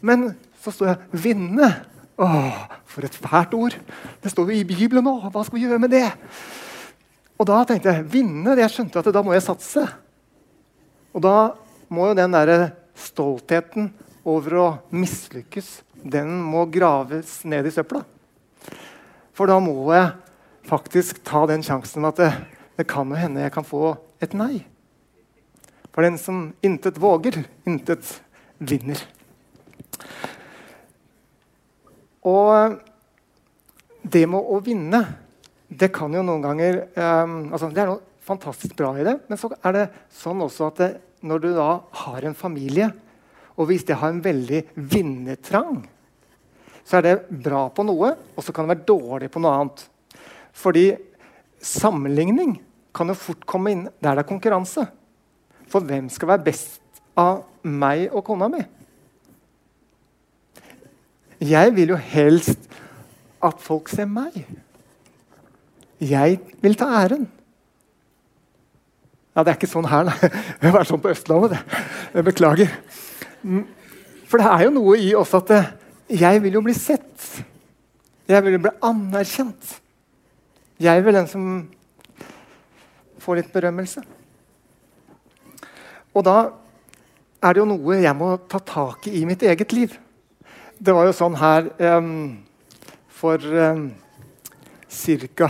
[0.05, 0.29] Men
[0.61, 1.71] så står jeg 'vinne'.
[2.17, 3.75] Åh, for et fælt ord!
[4.23, 5.19] Det står jo i Bibelen nå.
[5.29, 6.07] Hva skal vi gjøre med det?
[7.37, 8.57] Og da tenkte jeg 'vinne'.
[8.57, 9.85] Jeg skjønte at da må jeg satse.
[11.13, 11.53] Og da
[11.89, 13.91] må jo den der stoltheten
[14.25, 18.01] over å mislykkes, den må graves ned i søpla.
[19.33, 20.11] For da må jeg
[20.67, 22.31] faktisk ta den sjansen at det,
[22.77, 24.65] det kan jo hende jeg kan få et nei.
[25.93, 28.19] For den som intet våger, intet
[28.57, 28.99] vinner.
[32.27, 32.77] Og
[34.07, 35.01] det med å vinne,
[35.67, 39.39] det kan jo noen ganger um, altså Det er noe fantastisk bra i det, men
[39.39, 40.89] så er det sånn også at det,
[41.27, 41.67] når du da
[42.03, 42.89] har en familie,
[43.55, 45.79] og hvis det har en veldig vinnertrang,
[46.87, 49.85] så er det bra på noe, og så kan det være dårlig på noe annet.
[50.55, 50.85] Fordi
[51.63, 52.57] sammenligning
[52.95, 54.85] kan jo fort komme inn der det er konkurranse.
[55.67, 58.61] For hvem skal være best av meg og kona mi?
[61.41, 62.69] Jeg vil jo helst
[63.43, 64.39] at folk ser meg.
[66.01, 67.27] Jeg vil ta æren.
[69.35, 70.29] Ja, Det er ikke sånn her, nei.
[70.63, 71.53] Det var sånn på Østlandet.
[71.53, 71.81] det.
[72.15, 72.71] Jeg beklager.
[74.27, 75.67] For det er jo noe i oss at eh,
[76.09, 77.27] jeg vil jo bli sett.
[78.27, 79.75] Jeg vil jo bli anerkjent.
[80.81, 81.45] Jeg vil den som
[83.21, 84.01] får litt berømmelse.
[86.17, 86.37] Og da
[87.45, 89.93] er det jo noe jeg må ta tak i i mitt eget liv.
[90.77, 92.37] Det var jo sånn her um,
[93.09, 93.87] for um,
[94.85, 95.47] ca.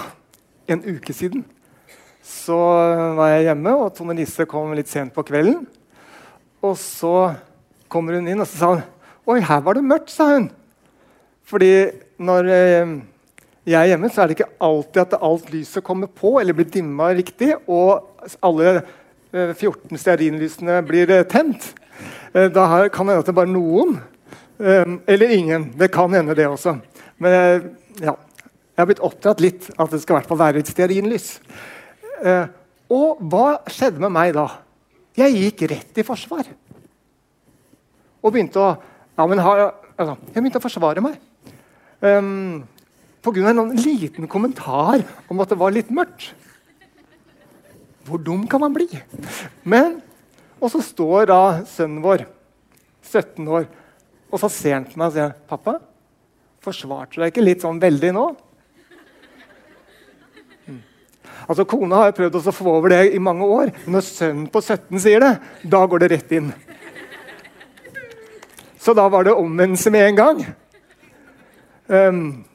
[0.71, 1.43] en uke siden.
[2.23, 2.55] Så
[3.17, 5.65] var jeg hjemme, og Tone Lise kom litt sent på kvelden.
[6.63, 7.33] Og så
[7.91, 8.85] kommer hun inn og så sa hun,
[9.27, 10.49] 'Oi, her var det mørkt', sa hun.
[11.43, 12.95] Fordi når eh,
[13.67, 16.71] jeg er hjemme, så er det ikke alltid at alt lyset kommer på eller blir
[16.71, 17.51] dimma riktig.
[17.67, 17.99] Og
[18.39, 18.81] alle
[19.33, 21.73] 14 eh, stearinlysene blir eh, tent.
[22.31, 23.99] Eh, da kan det hende at det bare noen.
[24.59, 25.71] Eller ingen.
[25.77, 26.77] Det kan hende, det også.
[27.21, 27.33] Men
[28.01, 31.27] ja, jeg har blitt oppdratt litt at det skal i hvert fall være et stearinlys.
[32.93, 34.47] Og hva skjedde med meg da?
[35.17, 36.49] Jeg gikk rett i forsvar.
[38.21, 38.71] Og begynte å
[39.17, 39.63] ja, men har,
[39.97, 41.15] altså, Jeg begynte å forsvare meg.
[42.05, 42.67] Um,
[43.25, 43.49] Pga.
[43.49, 46.29] en liten kommentar om at det var litt mørkt.
[48.05, 48.87] Hvor dum kan man bli?
[49.63, 50.01] Men,
[50.61, 52.23] Og så står da sønnen vår,
[53.05, 53.67] 17 år,
[54.31, 55.77] og så ser han på meg og sier 'Pappa,
[56.63, 58.35] forsvarte du deg ikke litt sånn veldig nå?'
[60.67, 60.81] Mm.
[61.47, 63.71] Altså, Kona har prøvd å få over det i mange år.
[63.85, 66.53] Men når sønnen på 17 sier det, da går det rett inn.
[68.77, 70.45] Så da var det omvendelse med en gang.
[71.87, 72.45] Um,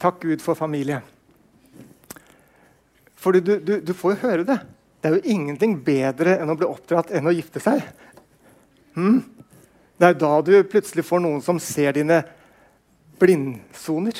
[0.00, 1.02] takk Gud for familie.
[3.16, 4.58] For du, du, du, får jo høre det.
[5.00, 7.84] Det er jo ingenting bedre enn å bli oppdratt enn å gifte seg.
[8.96, 9.22] Hmm?
[9.98, 12.22] Det er da du plutselig får noen som ser dine
[13.20, 14.18] blindsoner.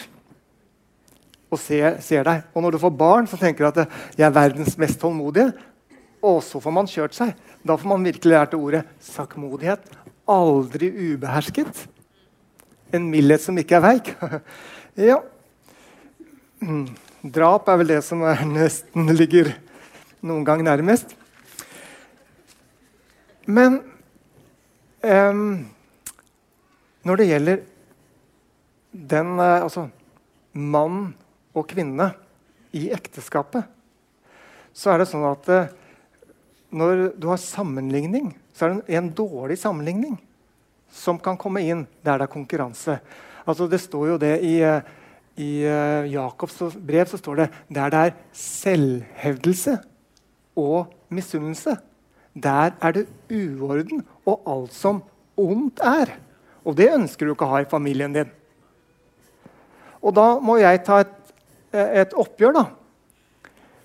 [1.52, 2.46] Og ser, ser, deg.
[2.54, 5.52] Og når du får barn, så tenker du at 'jeg er verdens mest tålmodige'.
[6.23, 7.35] Og så får man kjørt seg.
[7.66, 9.81] Da får man virkelig lært ordet sakkmodighet.
[10.29, 11.88] Aldri ubehersket.
[12.92, 14.14] En mildhet som ikke er veik.
[15.10, 15.18] ja.
[16.60, 16.87] Hmm.
[17.23, 18.23] Drap er vel det som
[18.54, 19.52] nesten ligger
[20.23, 21.16] noen gang nærmest.
[23.46, 23.81] Men
[25.03, 25.65] um,
[27.07, 27.63] når det gjelder
[28.92, 29.88] den uh, Altså
[30.53, 31.15] mann
[31.57, 32.11] og kvinne
[32.77, 33.65] i ekteskapet,
[34.73, 35.71] så er det sånn at uh,
[36.73, 40.17] når du har sammenligning, så er det en dårlig sammenligning
[40.92, 42.98] som kan komme inn der det er konkurranse.
[43.48, 44.81] Altså, det står jo det i uh,
[45.40, 45.65] i
[46.13, 49.79] Jakobs brev så står det der det er selvhevdelse
[50.61, 51.79] og misunnelse,
[52.35, 55.02] der er det uorden og alt som
[55.37, 56.14] ondt er.
[56.64, 58.30] Og det ønsker du ikke å ha i familien din.
[60.02, 61.16] Og da må jeg ta et,
[61.72, 62.64] et oppgjør, da.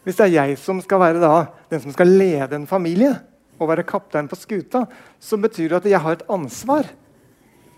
[0.06, 3.18] Hvis det er jeg som skal være da, den som skal lede en familie,
[3.58, 4.84] og være kaptein på skuta,
[5.20, 6.90] så betyr det at jeg har et ansvar.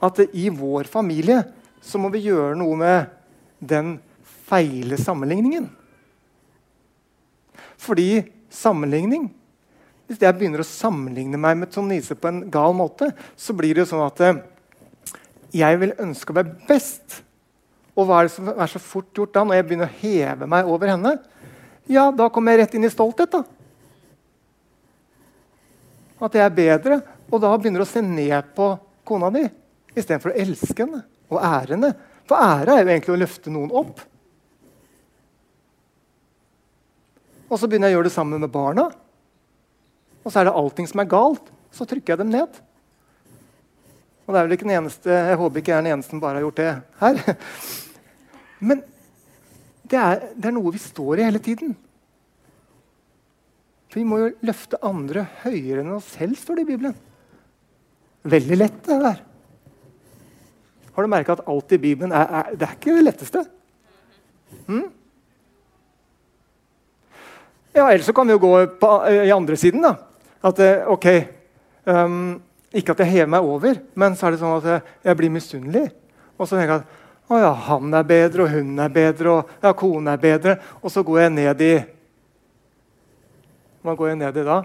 [0.04, 1.42] At i vår familie
[1.84, 3.14] så må vi gjøre noe med
[3.60, 3.98] den
[4.50, 5.70] feile sammenligningen.
[7.80, 9.30] Fordi sammenligning
[10.10, 13.84] Hvis jeg begynner å sammenligne meg med Tonise på en gal måte, så blir det
[13.84, 14.40] jo sånn at eh,
[15.54, 17.20] jeg vil ønske å være best.
[17.94, 20.48] Og hva er det som er så fort gjort da, når jeg begynner å heve
[20.50, 21.14] meg over henne?
[21.90, 23.38] Ja, da kommer jeg rett inn i stolthet.
[23.38, 23.44] da.
[26.26, 27.00] At jeg er bedre.
[27.30, 28.72] Og da begynner du å se ned på
[29.06, 29.44] kona di
[29.94, 31.92] istedenfor å elske henne og ære henne.
[32.30, 34.02] For ære er jo egentlig å løfte noen opp.
[37.50, 38.88] Og så begynner jeg å gjøre det sammen med barna.
[40.24, 41.52] Og så er det allting som er galt.
[41.74, 42.62] Så trykker jeg dem ned.
[44.26, 46.22] Og det er vel ikke den eneste, Jeg håper ikke jeg er den eneste som
[46.22, 47.22] bare har gjort det her.
[48.70, 48.84] Men
[49.90, 51.72] det er, det er noe vi står i hele tiden.
[53.90, 56.94] For vi må jo løfte andre høyere enn oss selv, står det i Bibelen.
[58.30, 59.24] Veldig lett, det der.
[60.94, 63.44] Har du merka at alt i Bibelen er, er, det er ikke det letteste?
[64.68, 64.86] Mm?
[67.74, 69.82] Ja, Ellers så kan vi jo gå på, eh, i andre siden.
[69.82, 69.96] da.
[70.46, 71.08] At eh, ok
[71.90, 72.40] um,
[72.72, 75.34] Ikke at jeg hever meg over, men så er det sånn at jeg, jeg blir
[75.34, 75.86] misunnelig.
[76.38, 76.98] Og så tenker jeg at
[77.30, 80.56] å ja, han er bedre, og hun er bedre, og ja, kone er bedre.
[80.82, 81.74] Og så går jeg ned i
[83.86, 84.58] Hva går jeg ned i da?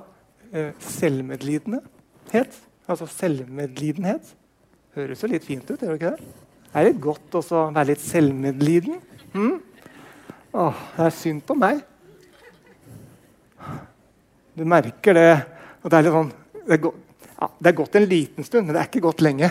[0.55, 2.57] Eh, selvmedlidenhet.
[2.89, 4.33] Altså selvmedlidenhet.
[4.97, 6.33] Høres jo litt fint ut, gjør det ikke det?
[6.65, 9.01] Det er litt godt å være litt selvmedliden.
[9.35, 9.59] Mm?
[10.55, 11.83] Åh, det er synd på meg.
[14.55, 15.31] Du merker det.
[15.85, 16.31] Og det er, sånn,
[16.65, 16.81] det, er
[17.35, 19.51] ja, det er gått en liten stund, men det er ikke gått lenge.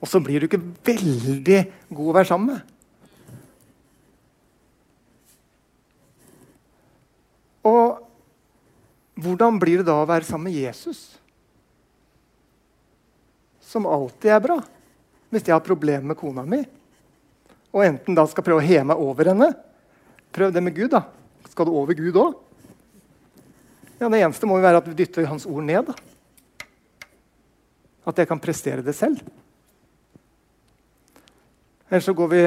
[0.00, 2.76] Og så blir du ikke veldig god å være sammen med.
[7.70, 11.00] Og hvordan blir det da å være sammen med Jesus?
[13.64, 14.58] Som alltid er bra.
[15.30, 16.60] Hvis jeg har problemer med kona mi,
[17.70, 19.52] og enten da skal prøve å heve meg over henne
[20.34, 21.04] Prøv det med Gud, da.
[21.50, 22.36] Skal du over Gud òg?
[24.00, 25.92] Ja, Det eneste må jo være at vi dytter Hans ord ned.
[28.08, 29.20] At jeg kan prestere det selv.
[31.90, 32.42] Eller så går vi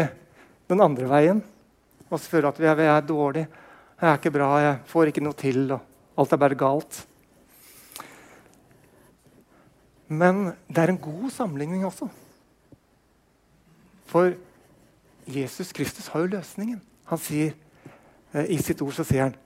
[0.71, 1.43] den andre veien
[2.09, 3.47] og føler at vi er, vi er dårlige.
[4.01, 6.99] Jeg er ikke bra, jeg får ikke noe til, og alt er bare galt.
[10.09, 12.09] Men det er en god sammenligning også.
[14.09, 14.33] For
[15.27, 16.81] Jesus Kristus har jo løsningen.
[17.09, 17.53] Han sier,
[18.33, 19.37] eh, I sitt ord så sier han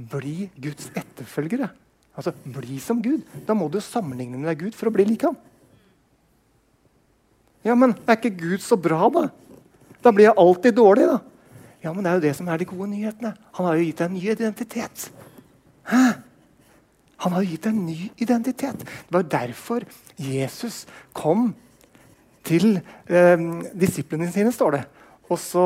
[0.00, 1.70] bli Guds etterfølgere.
[2.16, 3.22] Altså, Bli som Gud.
[3.46, 5.36] Da må du sammenligne med deg Gud for å bli lik ham.
[7.64, 9.28] Ja, men er ikke Gud så bra, da?
[10.00, 11.18] Da blir jeg alltid dårlig, da.
[11.84, 13.34] Ja, men det er jo det som er de gode nyhetene.
[13.56, 15.06] Han har jo gitt deg en ny identitet.
[15.88, 16.04] Hæ?
[17.24, 18.84] Han har gitt deg en ny identitet.
[18.84, 19.84] Det var derfor
[20.20, 20.82] Jesus
[21.16, 21.50] kom
[22.48, 23.46] til eh,
[23.76, 24.82] disiplene sine, står det.
[25.28, 25.64] Og så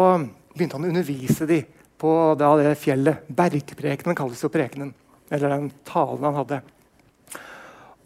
[0.55, 1.71] begynte han å undervise dem
[2.01, 3.27] på det fjellet.
[3.29, 4.93] Bergprekenen kalles jo prekenen.
[5.33, 6.61] Eller den talen han hadde.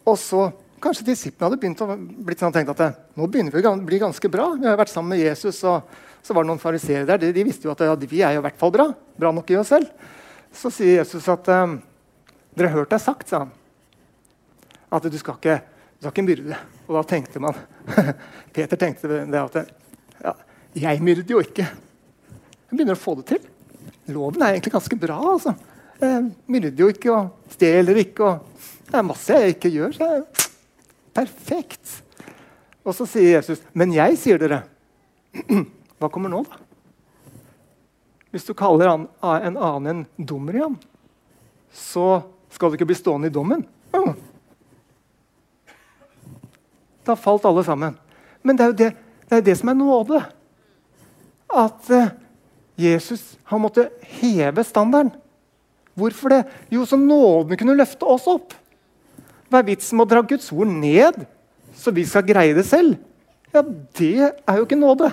[0.09, 3.73] Og så Kanskje disiplene hadde begynt å blitt sånn, tenkt at nå begynner vi å
[3.83, 4.53] bli ganske bra.
[4.55, 5.89] Vi har vært sammen med Jesus, og
[6.23, 7.19] så var det noen fariseere der.
[7.19, 8.87] De, de, visste jo at ja, vi er jo i hvert fall bra.
[9.19, 9.91] Bra nok i oss selv.
[10.55, 11.75] Så sier Jesus at um,
[12.55, 13.51] dere har hørt deg sagt, sa han,
[14.95, 15.59] at du skal ikke,
[15.99, 16.63] du skal ikke myrde.
[16.87, 17.59] Og da tenkte man
[18.55, 19.61] Peter tenkte det at
[20.23, 20.39] ja,
[20.79, 21.67] jeg myrder jo ikke.
[21.67, 23.55] Jeg begynner å få det til
[24.13, 25.19] loven er egentlig ganske bra.
[25.33, 25.55] altså.
[25.99, 28.25] Jeg myrder jo ikke og stjeler ikke.
[28.25, 29.97] og Det er masse jeg ikke gjør.
[29.97, 30.47] så er
[31.19, 32.03] Perfekt.
[32.85, 34.63] Og så sier Jesus, 'Men jeg sier dere'
[35.99, 36.57] Hva kommer nå, da?
[38.31, 40.77] Hvis du kaller en annen en dummer igjen,
[41.73, 43.65] så skal du ikke bli stående i dommen.
[47.09, 47.97] Da falt alle sammen.
[48.43, 48.89] Men det er jo det,
[49.29, 50.21] det, er det som er nåde.
[51.49, 52.11] At uh,
[52.79, 53.89] Jesus han måtte
[54.21, 55.13] heve standarden.
[55.99, 56.43] Hvorfor det?
[56.71, 58.55] Jo, så nåden kunne løfte oss opp.
[59.49, 61.25] Hva er vitsen med å dra Guds ord ned,
[61.75, 62.99] så vi skal greie det selv?
[63.51, 65.11] Ja, Det er jo ikke nåde.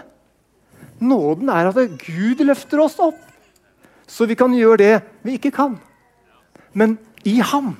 [0.99, 3.17] Nåden er at Gud løfter oss opp,
[4.07, 4.95] så vi kan gjøre det
[5.25, 5.79] vi ikke kan.
[6.73, 7.73] Men i ham.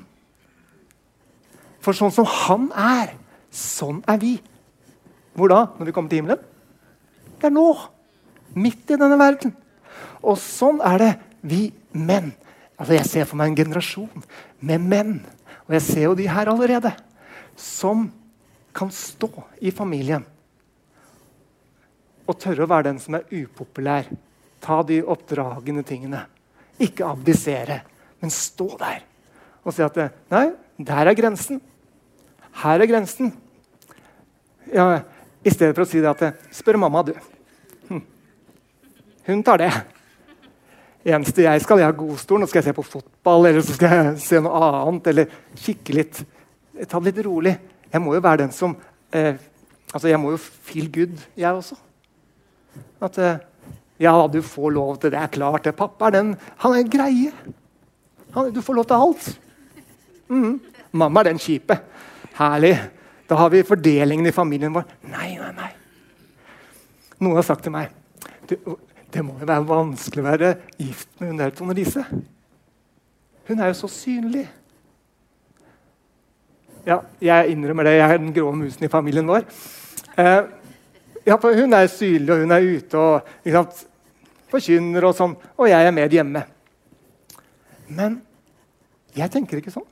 [1.84, 3.14] For sånn som han er,
[3.54, 4.34] sånn er vi.
[5.36, 5.60] Hvor da?
[5.78, 6.42] Når vi kommer til himmelen?
[7.38, 7.68] Det er nå.
[8.56, 9.54] Midt i denne verden.
[10.24, 11.12] Og sånn er det
[11.46, 11.62] vi
[11.94, 12.34] menn.
[12.76, 14.24] Altså Jeg ser for meg en generasjon
[14.66, 15.18] med menn,
[15.66, 16.92] og jeg ser jo de her allerede,
[17.56, 18.10] som
[18.76, 19.30] kan stå
[19.64, 20.26] i familien
[22.26, 24.08] og tørre å være den som er upopulær.
[24.62, 26.24] Ta de oppdragende tingene.
[26.82, 27.84] Ikke abdisere,
[28.20, 29.04] men stå der
[29.66, 29.96] og si at
[30.30, 31.62] Nei, Der er grensen.
[32.62, 33.32] Her er grensen.
[34.74, 35.02] Ja,
[35.42, 37.14] I stedet for å si det at Spør mamma, du.
[39.26, 39.72] Hun tar det.
[41.06, 43.92] Eneste jeg skal, jeg har godstolen, og skal jeg se på fotball eller så skal
[43.94, 45.10] jeg se noe annet.
[45.12, 46.22] Eller kikke litt.
[46.90, 47.54] Ta det litt rolig.
[47.92, 48.74] Jeg må jo være den som
[49.16, 49.38] eh,
[49.94, 51.78] altså Jeg må jo feel good, jeg også.
[53.06, 53.44] At eh,
[54.02, 55.20] Ja, du får lov til det.
[55.22, 55.76] er klart det.
[55.78, 57.32] Pappa er den, han er greie.
[58.36, 59.30] Han, du får lov til alt.
[60.28, 60.58] Mm.
[60.92, 61.78] Mamma er den kjipe.
[62.36, 62.76] Herlig.
[63.30, 64.84] Da har vi fordelingen i familien vår.
[65.14, 65.70] Nei, nei, nei.
[67.24, 67.94] Noen har sagt til meg
[68.50, 68.60] det,
[69.16, 72.02] det må jo være vanskelig å være gift med hun der Tone Lise.
[73.48, 74.44] Hun er jo så synlig.
[76.86, 77.94] Ja, jeg innrømmer det.
[77.96, 79.48] Jeg er den grå musen i familien vår.
[80.20, 80.42] Eh,
[81.26, 83.86] ja, Hun er synlig, og hun er ute og sant,
[84.52, 86.44] forkynner, og sånn, og jeg er med hjemme.
[87.88, 88.20] Men
[89.16, 89.88] jeg tenker ikke sånn.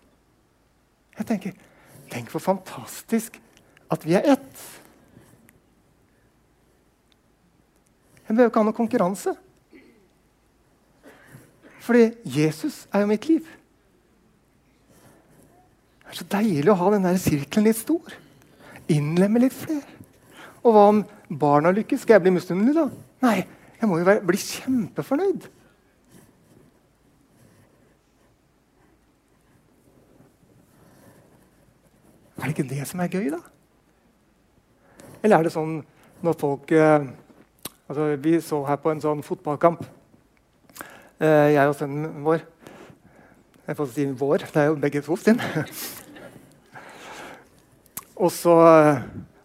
[1.17, 1.55] Jeg tenker
[2.11, 3.39] Tenk hvor fantastisk
[3.89, 4.63] at vi er ett.
[8.33, 9.31] Jeg behøver ikke ha noen konkurranse.
[11.85, 13.45] Fordi Jesus er jo mitt liv.
[16.01, 18.17] Det er så deilig å ha den der sirkelen litt stor.
[18.89, 19.85] Innlemme litt flere.
[20.65, 22.07] Og hva om barna lykkes?
[22.07, 22.89] Skal jeg bli misunnelig da?
[23.27, 23.37] Nei,
[23.77, 25.49] jeg må jo være, bli kjempefornøyd.
[32.41, 33.45] Er det ikke det som er gøy, da?
[35.21, 35.83] Eller er det sånn
[36.25, 37.13] når folk eh,
[37.93, 39.83] altså Vi så her på en sånn fotballkamp,
[41.21, 42.41] eh, jeg og sønnen vår.
[43.67, 45.39] Jeg får si vår, det er jo begge to sin.
[48.17, 49.03] og så eh,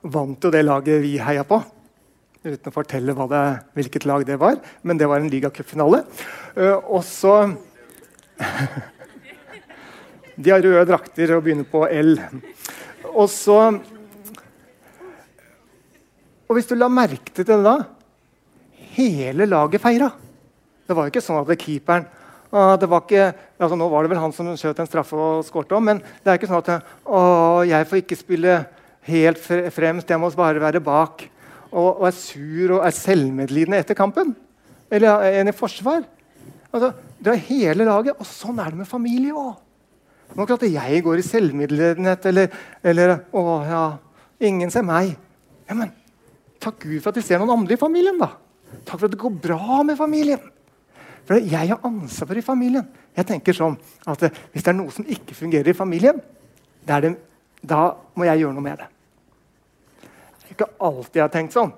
[0.08, 1.60] vant jo det laget vi heia på.
[2.46, 3.44] Uten å fortelle det,
[3.76, 4.56] hvilket lag det var.
[4.82, 6.04] Men det var en ligacupfinale.
[6.56, 7.34] Uh, og så
[10.38, 12.14] De har røde drakter og begynner på L.
[13.10, 13.58] Og så
[16.46, 17.97] Og hvis du la merke til det da
[18.98, 20.10] Hele laget feira.
[20.88, 22.08] Det var jo ikke sånn at det keeperen
[22.50, 25.76] det var ikke, altså Nå var det vel han som skjøt en straffe og skårte
[25.76, 27.20] om, men det er ikke sånn at å,
[27.68, 28.54] jeg får ikke spille
[29.08, 29.40] helt
[29.74, 31.26] fremst, jeg må bare være bak.
[31.68, 34.32] Og, og er sur og er selvmedlidende etter kampen.
[34.88, 36.06] Eller en i forsvar.
[36.72, 38.16] Altså, det er hele laget.
[38.16, 39.58] Og sånn er det med familie òg.
[40.30, 43.84] Det er ikke at jeg går i selvmedlidenhet eller, eller 'Å ja,
[44.40, 45.16] ingen ser meg'.
[45.68, 45.92] Ja, men
[46.60, 48.32] takk Gud for at de ser noen andre i familien, da.
[48.84, 50.42] Takk for at det går bra med familien.
[51.28, 52.86] For jeg har ansvar i familien.
[53.16, 53.76] Jeg tenker sånn
[54.08, 56.20] at Hvis det er noe som ikke fungerer i familien,
[56.88, 57.12] det,
[57.60, 57.82] da
[58.16, 58.88] må jeg gjøre noe med det.
[60.00, 61.74] Det er ikke alltid jeg har tenkt sånn.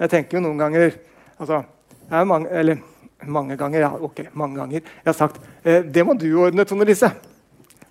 [0.00, 0.94] Jeg tenker jo noen ganger
[1.40, 1.64] altså,
[2.08, 2.78] mange, Eller
[3.26, 3.82] mange ganger.
[3.82, 4.80] Ja, ok, mange ganger.
[4.80, 7.10] Jeg har sagt eh, det må du ordne, Tone Lise.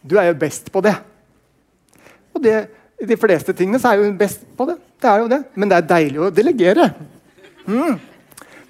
[0.02, 0.96] Du er jo best på det.
[2.34, 2.56] Og det,
[3.04, 4.80] de fleste tingene så er jo hun best på det.
[5.02, 5.44] Det er jo det.
[5.56, 6.90] Men det er deilig å delegere.
[7.70, 8.00] Mm.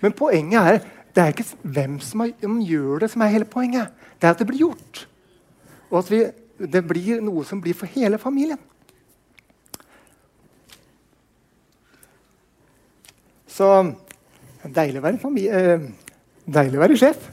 [0.04, 0.82] Men poenget er
[1.16, 2.22] det er ikke hvem som,
[2.62, 3.90] gjør det, som er hele poenget.
[4.22, 5.08] Det er at det blir gjort.
[5.90, 6.20] Og at vi,
[6.70, 8.60] det blir noe som blir for hele familien.
[13.50, 13.68] Så
[14.64, 15.90] deilig å være familie, eh,
[16.50, 17.28] Deilig å være sjef.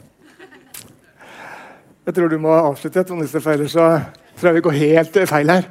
[2.04, 5.68] Jeg tror du må avslutte, Tone for ellers tror jeg vi går helt feil her.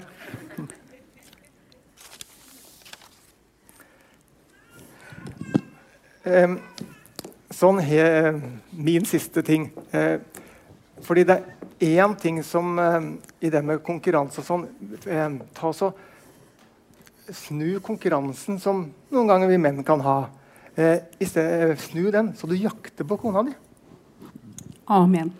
[7.55, 8.05] Sånn he,
[8.71, 9.69] Min siste ting.
[9.91, 10.17] Eh,
[11.05, 11.37] fordi det
[11.79, 13.11] er én ting som eh,
[13.45, 15.93] i det med konkurranse og sånn ta så,
[17.25, 20.17] Snu konkurransen som noen ganger vi menn kan ha.
[20.75, 23.53] Eh, stedet, eh, snu den, så du jakter på kona di.
[24.85, 25.31] Amen.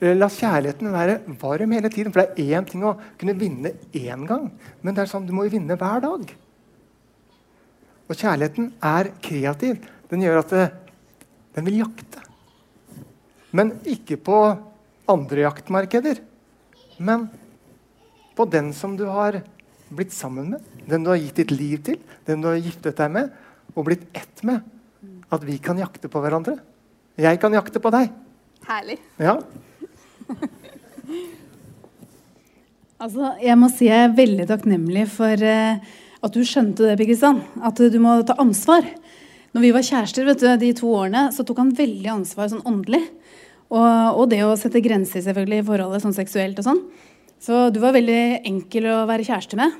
[0.00, 2.12] Eh, la kjærligheten være varm hele tiden.
[2.12, 4.50] For det er én ting å kunne vinne én gang,
[4.82, 6.34] men det er sånn, du må vinne hver dag.
[8.14, 9.80] Og kjærligheten er kreativ.
[10.06, 10.64] Den gjør at det,
[11.56, 12.20] den vil jakte.
[13.50, 14.38] Men ikke på
[15.10, 16.20] andre jaktmarkeder.
[17.02, 17.26] Men
[18.38, 19.40] på den som du har
[19.90, 21.98] blitt sammen med, den du har gitt ditt liv til,
[22.28, 23.34] den du har giftet deg med,
[23.74, 24.62] og blitt ett med.
[25.34, 26.54] At vi kan jakte på hverandre.
[27.18, 28.14] Jeg kan jakte på deg.
[28.68, 29.00] Herlig.
[29.18, 29.40] Ja.
[33.02, 35.94] altså, jeg må si jeg er veldig takknemlig for uh,
[36.24, 37.42] at du skjønte det, Kristian.
[37.64, 38.86] At du må ta ansvar.
[39.54, 42.64] Når vi var kjærester vet du, de to årene, så tok han veldig ansvar sånn
[42.66, 43.02] åndelig.
[43.74, 43.86] Og,
[44.18, 46.80] og, det å sette grenser selvfølgelig i forholdet sånn seksuelt og sånn.
[47.42, 49.74] Så du var veldig enkel å være kjæreste med.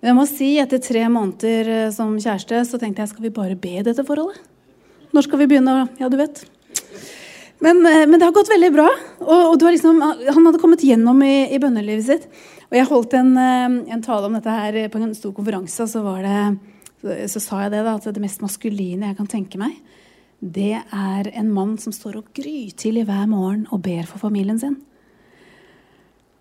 [0.00, 3.32] Men jeg må si, etter tre måneder eh, som kjæreste så tenkte jeg skal vi
[3.32, 4.42] bare be dette forholdet?
[5.14, 5.86] Når skal vi begynne?
[6.00, 6.42] Ja, du vet.
[7.64, 8.88] Men, eh, men, det har gått veldig bra.
[9.22, 12.28] Og, og liksom, han hadde kommet gjennom i, i bønnelivet sitt.
[12.74, 15.92] Og jeg holdt en, eh, en, tale om dette her på en stor konferanse, og
[15.92, 16.00] så,
[17.04, 19.76] det, så, sa jeg det da, at det mest maskuline jeg kan tenke meg,
[20.42, 24.74] det er en mann som står og grytidlig hver morgen og ber for familien sin.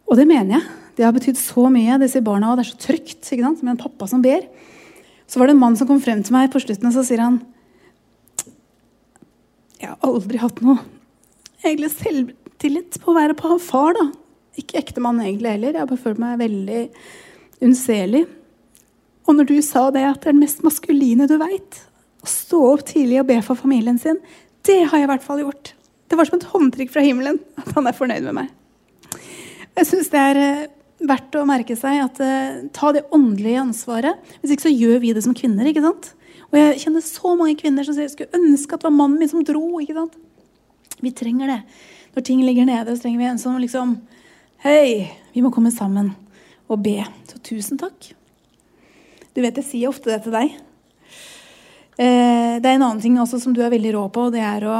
[0.09, 0.65] Og det mener jeg.
[0.97, 1.99] Det har betydd så mye.
[2.01, 3.61] Det sier barna, og det er så trygt ikke sant?
[3.61, 4.41] med en pappa som ber.
[5.29, 7.21] Så var det en mann som kom frem til meg på slutten, og så sier
[7.21, 7.38] han
[9.77, 10.81] Jeg har aldri hatt noe
[11.63, 14.09] egentlig selvtillit på å være far, da.
[14.60, 15.78] Ikke ektemann egentlig heller.
[15.80, 16.82] Jeg bare følt meg veldig
[17.64, 18.26] unnselig.
[19.24, 21.80] Og når du sa det, at det er den mest maskuline du veit,
[22.24, 24.20] å stå opp tidlig og be for familien sin,
[24.68, 25.74] det har jeg i hvert fall gjort.
[26.08, 28.51] Det var som et håndtrykk fra himmelen at han er fornøyd med meg.
[29.74, 30.66] Jeg syns det er eh,
[31.10, 34.20] verdt å merke seg at uh, ta det åndelige ansvaret.
[34.41, 35.68] Hvis ikke så gjør vi det som kvinner.
[35.68, 36.12] ikke sant?
[36.51, 39.18] Og jeg kjenner så mange kvinner som sier jeg skulle ønske at det var mannen
[39.20, 39.66] min som dro.
[39.82, 40.20] ikke sant?
[41.01, 41.60] Vi trenger det.
[42.14, 43.97] Når ting ligger nede, så trenger vi en som liksom
[44.64, 46.14] Hei, vi må komme sammen
[46.72, 47.01] og be.
[47.28, 48.14] Så tusen takk.
[49.36, 50.53] Du vet, jeg sier ofte det til deg.
[51.99, 54.39] Eh, det er en annen ting også som du er veldig rå på, og det
[54.39, 54.78] er å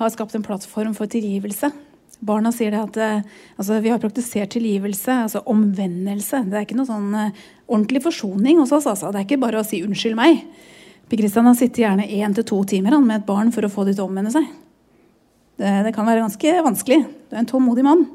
[0.00, 1.70] ha skapt en plattform for tilgivelse.
[2.18, 6.42] Barna sier det at eh, altså, vi har praktisert tilgivelse, altså omvendelse.
[6.50, 8.90] Det er ikke noe sånn uh, ordentlig forsoning hos oss.
[8.90, 9.14] Altså.
[9.14, 10.42] Det er ikke bare å si 'unnskyld meg'.
[11.06, 13.86] Per Kristian har sittet gjerne én til to timer med et barn for å få
[13.86, 14.50] det til å omvende seg.
[15.62, 17.04] Det, det, kan være ganske vanskelig.
[17.30, 18.08] Du er en tålmodig mann.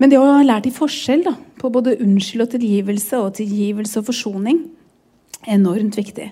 [0.00, 4.00] Men det å ha lært i forskjell da, på både unnskyld og tilgivelse og tilgivelse
[4.00, 4.62] og forsoning,
[5.44, 6.30] er enormt viktig.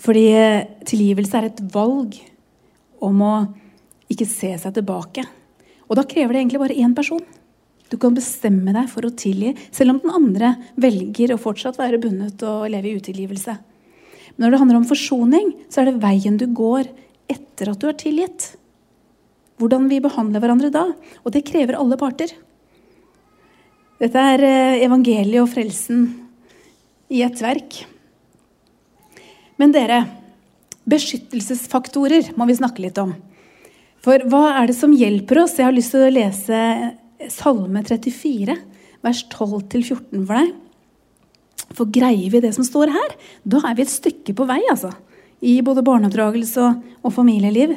[0.00, 2.16] Fordi eh, tilgivelse er et valg
[3.04, 3.34] om å
[4.12, 5.24] ikke se seg tilbake.
[5.88, 7.20] Og da krever det egentlig bare én person.
[7.92, 12.00] Du kan bestemme deg for å tilgi, selv om den andre velger å fortsatt være
[12.00, 13.58] bundet og leve i utilgivelse.
[14.32, 16.88] Men når det handler om forsoning, så er det veien du går
[17.28, 18.54] etter at du er tilgitt.
[19.60, 20.86] Hvordan vi behandler hverandre da.
[21.22, 22.32] Og det krever alle parter.
[24.02, 26.06] Dette er eh, evangeliet og frelsen
[27.12, 27.76] i et verk.
[29.60, 30.00] Men dere,
[30.90, 33.12] beskyttelsesfaktorer må vi snakke litt om.
[34.02, 35.54] For hva er det som hjelper oss?
[35.60, 36.62] Jeg har lyst til å lese
[37.30, 38.56] Salme 34,
[39.06, 40.50] vers 12-14 for deg.
[41.72, 43.14] For greier vi det som står her,
[43.46, 44.90] da er vi et stykke på vei, altså.
[45.42, 47.76] I både barneoppdragelse og, familieliv.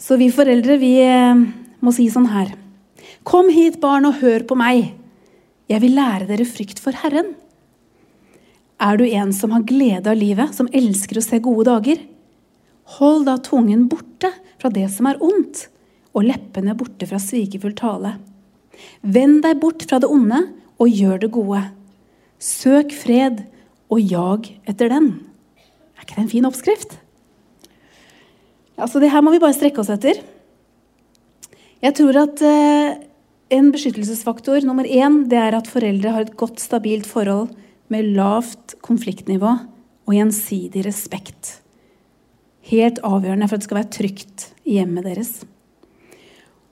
[0.00, 1.44] Så vi foreldre, vi eh,
[1.84, 2.56] må si sånn her.
[3.28, 4.94] Kom hit, barn, og hør på meg.
[5.68, 7.34] Jeg vil lære dere frykt for Herren.
[8.80, 12.00] Er du en som har glede av livet, som elsker å se gode dager?
[12.96, 15.66] Hold da tungen borte fra det som er ondt,
[16.16, 18.14] og leppene borte fra svikefull tale.
[19.02, 20.40] Vend deg bort fra det onde
[20.78, 21.60] og gjør det gode.
[22.40, 23.42] Søk fred
[23.92, 25.10] og jag etter den.
[25.98, 26.96] Er ikke det en fin oppskrift?
[28.78, 30.22] Altså, det her må vi bare strekke oss etter.
[31.82, 33.04] Jeg tror at eh,
[33.54, 37.52] en beskyttelsesfaktor nummer én det er at foreldre har et godt, stabilt forhold
[37.92, 39.54] med lavt konfliktnivå
[40.08, 41.58] og gjensidig respekt.
[42.68, 45.32] Helt avgjørende for at det skal være trygt i hjemmet deres.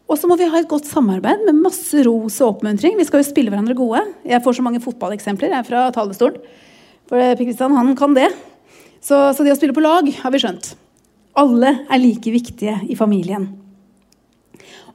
[0.06, 2.94] Og så må vi ha et godt samarbeid med masse ros og oppmuntring.
[2.98, 4.04] Vi skal jo spille hverandre gode.
[4.28, 6.38] Jeg får så mange fotballeksempler jeg er fra talerstolen.
[7.08, 8.28] For Per Kristian, han kan det.
[9.00, 10.74] Så, så det å spille på lag har vi skjønt.
[11.38, 13.48] Alle er like viktige i familien.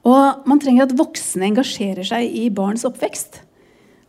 [0.08, 3.40] Og man trenger at voksne engasjerer seg i barns oppvekst.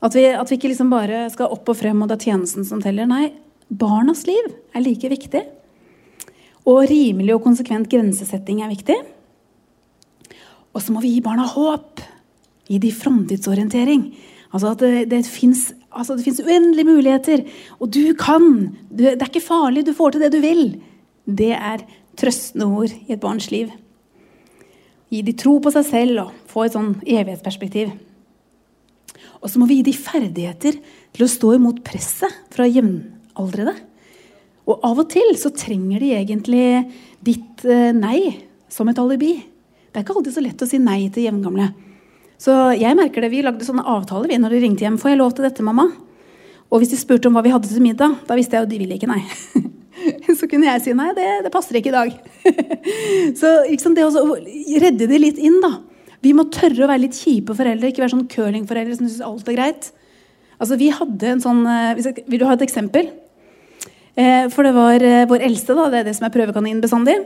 [0.04, 2.66] At vi, at vi ikke liksom bare skal opp og frem, og det er tjenesten
[2.68, 3.08] som teller.
[3.08, 3.30] Nei,
[3.70, 5.44] barnas liv er like viktig.
[6.70, 8.98] Og rimelig og konsekvent grensesetting er viktig.
[10.74, 12.02] Og så må vi gi barna håp.
[12.68, 14.08] Gi de framtidsorientering.
[14.54, 17.46] Altså at det, det fins altså uendelige muligheter.
[17.80, 18.74] Og du kan.
[18.90, 19.86] Du, det er ikke farlig.
[19.86, 20.66] Du får til det du vil.
[21.28, 21.86] Det er
[22.20, 23.72] trøstende ord i et barns liv.
[25.14, 27.94] Gi de tro på seg selv og få et sånn evighetsperspektiv.
[29.44, 30.80] Og så må vi gi de ferdigheter
[31.14, 33.76] til å stå imot presset fra jevnaldrende.
[34.64, 36.68] Og av og til så trenger de egentlig
[37.24, 39.36] ditt eh, nei som et alibi.
[39.92, 41.68] Det er ikke alltid så lett å si nei til jevngamle.
[42.40, 44.98] Så jeg merker det, Vi lagde sånne avtaler vi når de ringte hjem.
[44.98, 45.92] 'Får jeg lov til dette, mamma?'
[46.72, 48.80] Og hvis de spurte om hva vi hadde til middag, da visste jeg at de
[48.82, 49.22] ville ikke nei.
[50.54, 52.14] kunne jeg si nei, det, det passer ikke i dag.
[53.40, 54.38] så liksom det å
[54.86, 55.80] redde de litt inn, da.
[56.24, 59.50] Vi må tørre å være litt kjipe foreldre, ikke være sånn curlingforeldre som syns alt
[59.52, 59.90] er greit.
[60.64, 63.12] Altså, vi hadde en sånn, eh, Vil du ha et eksempel?
[64.16, 67.18] Eh, for det var eh, vår eldste, da, det er det som er prøvekaninen bestandig,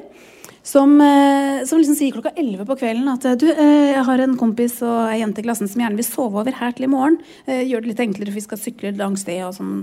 [0.63, 5.13] som, som liksom sier klokka 11 på kvelden at du, jeg har en kompis og
[5.13, 7.15] ei jente i klassen som gjerne vil sove over her til i morgen.
[7.47, 9.78] Gjør det litt enklere, for vi skal sykle langs sted og sånn.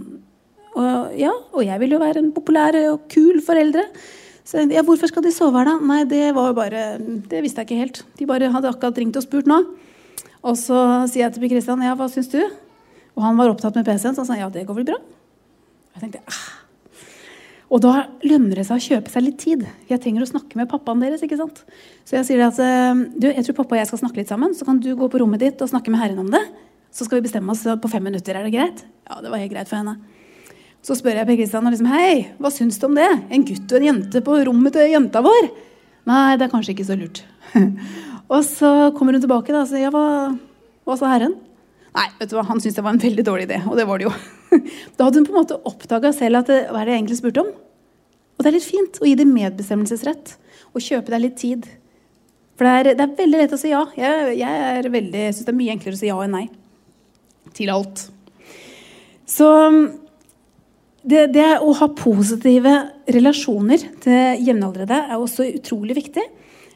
[0.74, 3.86] Og, ja, og jeg vil jo være en populær og kul foreldre.
[4.44, 5.78] Så ja, hvorfor skal de sove her, da?
[5.80, 8.02] Nei, det var jo bare Det visste jeg ikke helt.
[8.18, 9.62] De bare hadde akkurat ringt og spurt nå.
[10.44, 10.76] Og så
[11.08, 12.42] sier jeg til Kristian, ja, hva syns du?
[13.14, 14.98] Og han var opptatt med PC-en, så han sa ja, det går vel bra.
[15.94, 16.44] Jeg tenkte, ah.
[17.72, 17.94] Og da
[18.26, 19.62] lønner det seg å kjøpe seg litt tid.
[19.88, 21.24] Jeg trenger å snakke med pappaen deres.
[21.24, 21.62] ikke sant?
[22.06, 22.60] Så jeg sier at
[23.16, 24.52] du, jeg tror pappa og jeg skal snakke litt sammen.
[24.54, 26.42] Så kan du gå på rommet ditt og snakke med Herren om det.
[26.94, 28.36] Så skal vi bestemme oss på fem minutter.
[28.36, 28.84] Er det greit?
[29.08, 29.96] Ja, det var helt greit for henne.
[30.84, 33.08] Så spør jeg Per Kristian liksom, hei, hva syns du om det?
[33.32, 35.48] En gutt og en jente på rommet til jenta vår?
[36.10, 37.22] Nei, det er kanskje ikke så lurt.
[38.34, 40.34] og så kommer hun tilbake da, og sier ja, hva,
[40.84, 41.38] hva sa Herren?
[41.94, 43.62] Nei, vet du hva, han syntes det var en veldig dårlig idé.
[43.70, 44.12] Og det var det jo.
[44.98, 47.20] da hadde hun på en måte oppdaga selv at det, hva er det jeg egentlig
[47.22, 47.50] spurte om.
[48.34, 50.36] Og det er litt fint å gi dem medbestemmelsesrett
[50.74, 51.68] og kjøpe deg litt tid.
[52.58, 53.86] For det er, det er veldig lett å si ja.
[53.96, 56.46] Jeg, jeg, veldig, syns det er mye enklere å si ja enn nei
[57.54, 58.08] til alt.
[59.30, 59.46] Så
[61.04, 62.72] det, det, å ha positive
[63.12, 66.24] relasjoner til jevnaldrende er også utrolig viktig.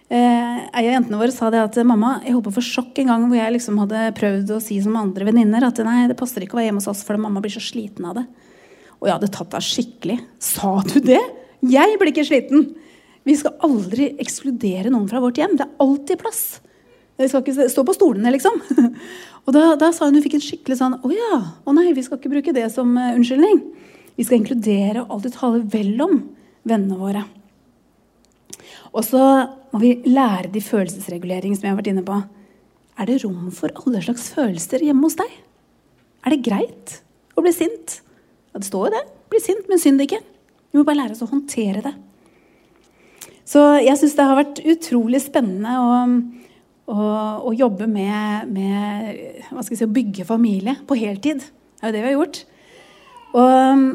[0.08, 3.36] Eh, av jentene våre sa det at mamma, jeg håper for sjokk en gang hvor
[3.36, 6.60] jeg liksom hadde prøvd å si som andre venninner at nei, det passer ikke å
[6.60, 8.24] være hjemme hos oss, for mamma blir så sliten av det.
[8.98, 10.18] Og jeg hadde tatt deg skikkelig.
[10.42, 11.20] Sa du det?
[11.68, 12.70] Jeg blir ikke sliten.
[13.28, 15.56] Vi skal aldri ekskludere noen fra vårt hjem.
[15.58, 16.42] Det er alltid plass.
[17.18, 18.60] Vi skal ikke stå på stolene, liksom.
[19.46, 21.38] Og da, da sa hun hun fikk en skikkelig sånn Å ja.
[21.64, 23.60] Å nei, vi skal ikke bruke det som uh, unnskyldning.
[24.18, 26.16] Vi skal inkludere og alltid tale vel om
[26.66, 27.22] vennene våre.
[28.90, 29.20] Og så
[29.70, 32.16] må vi lære de følelsesregulering som jeg har vært inne på.
[32.98, 35.30] Er det rom for alle slags følelser hjemme hos deg?
[36.26, 36.96] Er det greit
[37.38, 38.00] å bli sint?
[38.50, 39.04] Ja, det står jo det.
[39.30, 40.18] Bli sint, men synd ikke.
[40.72, 41.94] Vi må bare lære oss å håndtere det.
[43.48, 45.92] Så jeg syns det har vært utrolig spennende å,
[46.90, 46.98] å,
[47.48, 51.46] å jobbe med, med si, å bygge familie på heltid.
[51.78, 52.42] Det er jo det vi har gjort.
[53.38, 53.86] Og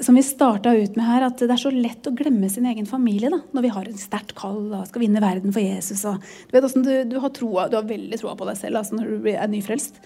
[0.00, 2.88] som vi starta ut med her, at det er så lett å glemme sin egen
[2.88, 6.02] familie da, når vi har en sterkt kall og skal vinne verden for Jesus.
[6.08, 8.98] Og, du, vet, du, du, har troa, du har veldig troa på deg selv altså,
[8.98, 10.02] når du er nyfrelst.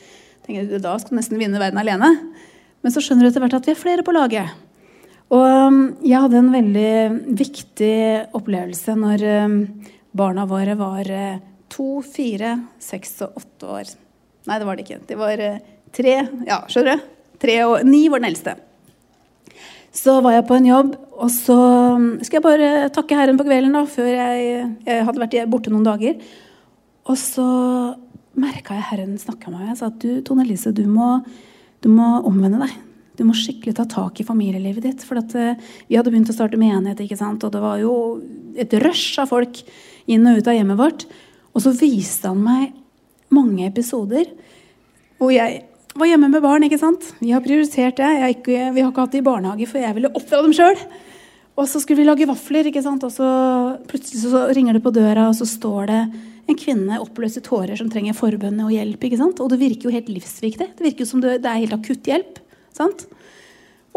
[0.46, 2.12] Tenker Da skal du nesten vinne verden alene.
[2.80, 4.54] Men så skjønner du etter hvert at vi er flere på laget.
[5.30, 6.94] Og um, jeg hadde en veldig
[7.38, 7.98] viktig
[8.38, 9.60] opplevelse når um,
[10.16, 13.92] barna våre var uh, to, fire, seks og åtte år.
[14.46, 15.02] Nei, det var det ikke.
[15.10, 15.60] De var uh,
[15.94, 16.16] tre.
[16.46, 17.14] Ja, skjønner du?
[17.40, 18.58] Tre og ni var den eldste.
[19.90, 21.56] Så var jeg på en jobb, og så
[21.98, 25.72] um, skal jeg bare takke Herren på kvelden da, før jeg, jeg hadde vært borte
[25.72, 26.20] noen dager.
[27.10, 27.46] Og så
[28.38, 29.72] merka jeg Herren snakka med meg.
[29.72, 31.16] Jeg sa at du, Tone Elise, du må,
[31.82, 32.76] du må, omvende deg.
[33.18, 35.02] Du må skikkelig ta tak i familielivet ditt.
[35.08, 37.42] For at, uh, vi hadde begynt å starte menighet, ikke sant?
[37.42, 37.94] og det var jo
[38.54, 39.64] et rush av folk
[40.10, 41.08] inn og ut av hjemmet vårt.
[41.50, 42.70] Og så viste han meg
[43.34, 44.30] mange episoder
[45.18, 45.64] hvor jeg
[46.00, 46.64] var hjemme med barn.
[46.64, 47.12] ikke sant?
[47.20, 48.10] Vi har prioritert det.
[48.36, 50.80] Ikke, vi har ikke hatt det i barnehage, for jeg ville oppdra dem sjøl.
[51.60, 53.04] Og så skulle vi lage vafler, ikke sant?
[53.04, 53.28] og så
[53.90, 56.00] plutselig så ringer det på døra, og så står det
[56.50, 59.04] en kvinne oppløst i tårer som trenger forbønn og hjelp.
[59.06, 59.42] ikke sant?
[59.44, 60.70] Og det virker jo helt livsviktig.
[60.78, 62.40] Det virker jo som det er helt akutt hjelp.
[62.76, 63.04] sant?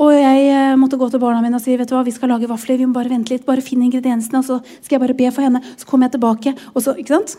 [0.03, 2.31] Og jeg eh, måtte gå til barna mine og si vet du hva, vi skal
[2.33, 2.79] lage vafler.
[2.81, 5.45] vi må Bare vente litt, bare finne ingrediensene, og så skal jeg bare be for
[5.45, 5.61] henne.
[5.77, 6.55] Så kommer jeg tilbake.
[6.73, 7.37] Og så ikke sant?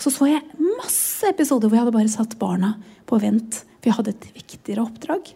[0.00, 2.76] Så så jeg masse episoder hvor jeg hadde bare satt barna
[3.08, 5.32] på vent for jeg hadde et viktigere oppdrag.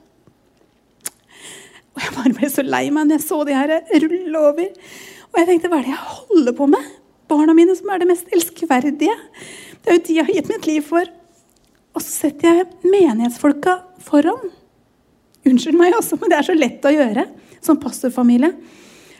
[1.96, 3.72] Og jeg bare ble så lei meg når jeg så de her
[4.04, 4.68] rulle over.
[5.32, 6.92] Og jeg tenkte, hva er det jeg holder på med?
[7.26, 9.16] Barna mine som er det mest elskverdige.
[9.82, 11.10] Det er jo de jeg har gitt mitt liv for.
[11.96, 14.52] Og så setter jeg menighetsfolka foran.
[15.46, 17.26] Unnskyld meg også, men det er så lett å gjøre
[17.64, 18.52] som pastorfamilie.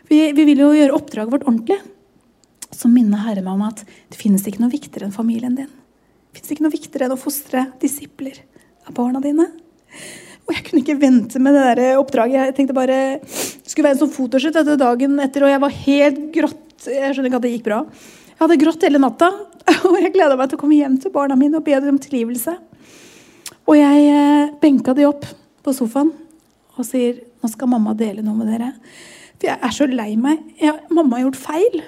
[0.07, 1.81] Vi, vi vil jo gjøre oppdraget vårt ordentlig.
[2.77, 5.71] Så minner Herre meg om at det finnes ikke noe viktigere enn familien din.
[5.71, 8.43] Det finnes ikke noe viktigere enn å fostre disipler
[8.85, 9.49] av barna dine.
[10.47, 12.51] Og jeg kunne ikke vente med det der oppdraget.
[12.51, 15.75] Jeg tenkte bare Det skulle være en sånn fotoshoot etter dagen etter, og jeg var
[15.81, 16.87] helt grått.
[16.87, 17.81] Jeg skjønner ikke at det gikk bra.
[18.37, 19.33] Jeg hadde grått hele natta,
[19.89, 22.01] og jeg gleda meg til å komme hjem til barna mine og be dem om
[22.03, 22.55] tilgivelse.
[23.67, 25.27] Og jeg eh, benka de opp
[25.67, 26.13] på sofaen
[26.77, 28.71] og sier nå skal mamma dele noe med dere.
[29.37, 30.45] For jeg er så lei meg.
[30.61, 31.83] Jeg, mamma har gjort feil.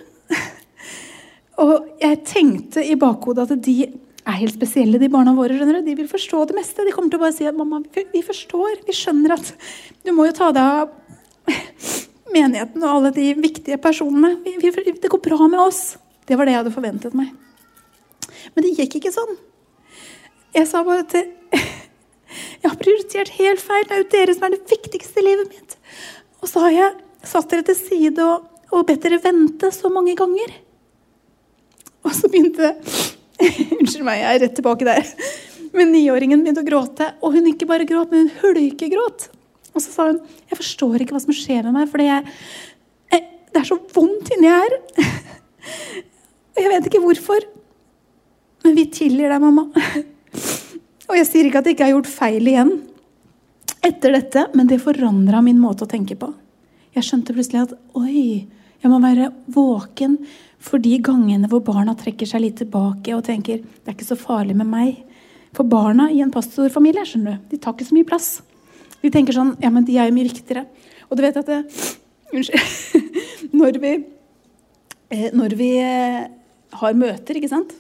[1.59, 3.77] Og jeg tenkte i bakhodet at de
[4.29, 5.57] er helt spesielle, de barna våre.
[5.57, 5.89] skjønner du?
[5.89, 6.85] De vil forstå det meste.
[6.85, 7.81] De kommer til å bare si at mamma,
[8.13, 9.55] vi forstår, vi skjønner at
[10.05, 10.93] du må jo ta deg av
[12.35, 14.37] menigheten og alle de viktige personene.
[14.45, 15.97] Vi, vi, det går bra med oss.
[16.29, 17.33] Det var det jeg hadde forventet meg.
[18.55, 19.35] Men det gikk ikke sånn.
[20.57, 21.27] Jeg sa bare til
[22.63, 23.87] Jeg har prioritert helt feil.
[23.89, 25.77] Det er jo dere som er det viktigste i livet mitt.
[26.43, 26.97] Og så har jeg
[27.27, 30.53] satt dere til side og, og bedt dere vente så mange ganger.
[32.07, 32.75] Og så begynte
[33.79, 35.11] Unnskyld meg, jeg er rett tilbake der.
[35.77, 39.29] Men niåringen begynte å gråte, og hun ikke bare gråt, men hun hulkegråt.
[39.75, 40.19] Og så sa hun
[40.49, 41.91] jeg forstår ikke hva som skjer med meg.
[41.93, 42.03] for
[43.59, 44.75] det er så vondt inni her.
[46.55, 47.47] Og jeg vet ikke hvorfor.
[48.65, 49.69] Men vi tilgir deg, mamma.
[51.09, 52.75] Og jeg sier ikke at jeg ikke har gjort feil igjen
[53.89, 56.29] etter dette, men det forandra min måte å tenke på.
[56.97, 58.45] Jeg skjønte plutselig at oi,
[58.83, 60.19] jeg må være våken
[60.59, 64.19] for de gangene hvor barna trekker seg litt tilbake og tenker det er ikke så
[64.19, 64.97] farlig med meg.
[65.57, 68.29] For barna i en pastorfamilie skjønner du, de tar ikke så mye plass.
[69.03, 70.67] De tenker sånn Ja, men de er jo mye viktigere.
[71.09, 71.63] Og du vet at det,
[72.35, 73.55] Unnskyld.
[73.57, 73.93] Når vi,
[75.15, 76.27] eh, når vi eh,
[76.77, 77.71] har møter, ikke sant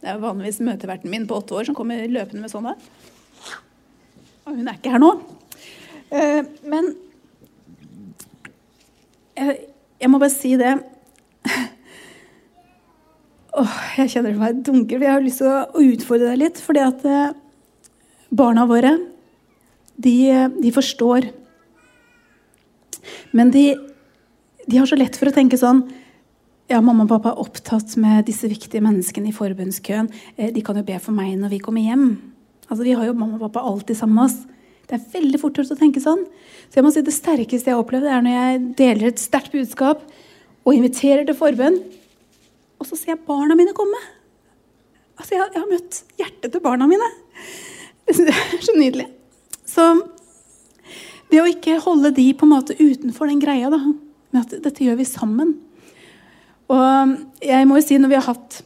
[0.00, 2.78] Det er vanligvis møteverten min på åtte år som kommer løpende med sånn der.
[4.46, 5.10] Og hun er ikke her nå.
[6.10, 6.94] Eh, men
[9.36, 10.72] jeg må bare si det
[13.52, 16.60] Åh, jeg kjenner det meg dunker, for jeg har lyst til å utfordre deg litt.
[16.64, 17.34] fordi at eh,
[18.32, 18.94] barna våre,
[20.00, 20.14] de,
[20.56, 21.28] de forstår.
[23.36, 23.66] Men de,
[24.64, 25.82] de, har så lett for å tenke sånn
[26.70, 30.08] Ja, mamma og pappa er opptatt med disse viktige menneskene i forbundskøen.
[30.38, 32.06] Eh, de kan jo be for meg når vi kommer hjem.
[32.70, 34.38] Altså, Vi har jo mamma og pappa alltid sammen med oss.
[34.88, 36.24] Det er veldig fort gjort å tenke sånn.
[36.70, 39.52] Så jeg må si Det sterkeste jeg har opplevd, er når jeg deler et sterkt
[39.52, 40.06] budskap
[40.64, 41.82] og inviterer til forbønn
[42.82, 43.98] og så ser jeg barna mine komme.
[45.20, 47.08] Altså, jeg, har møtt hjertet til barna mine.
[48.12, 49.06] Det er så nydelig.
[49.68, 49.84] Så
[51.30, 53.78] det å ikke holde de på en måte utenfor den greia, da,
[54.34, 55.54] med at dette gjør vi sammen
[56.72, 57.14] Og
[57.44, 58.58] jeg må jo si, når vi har hatt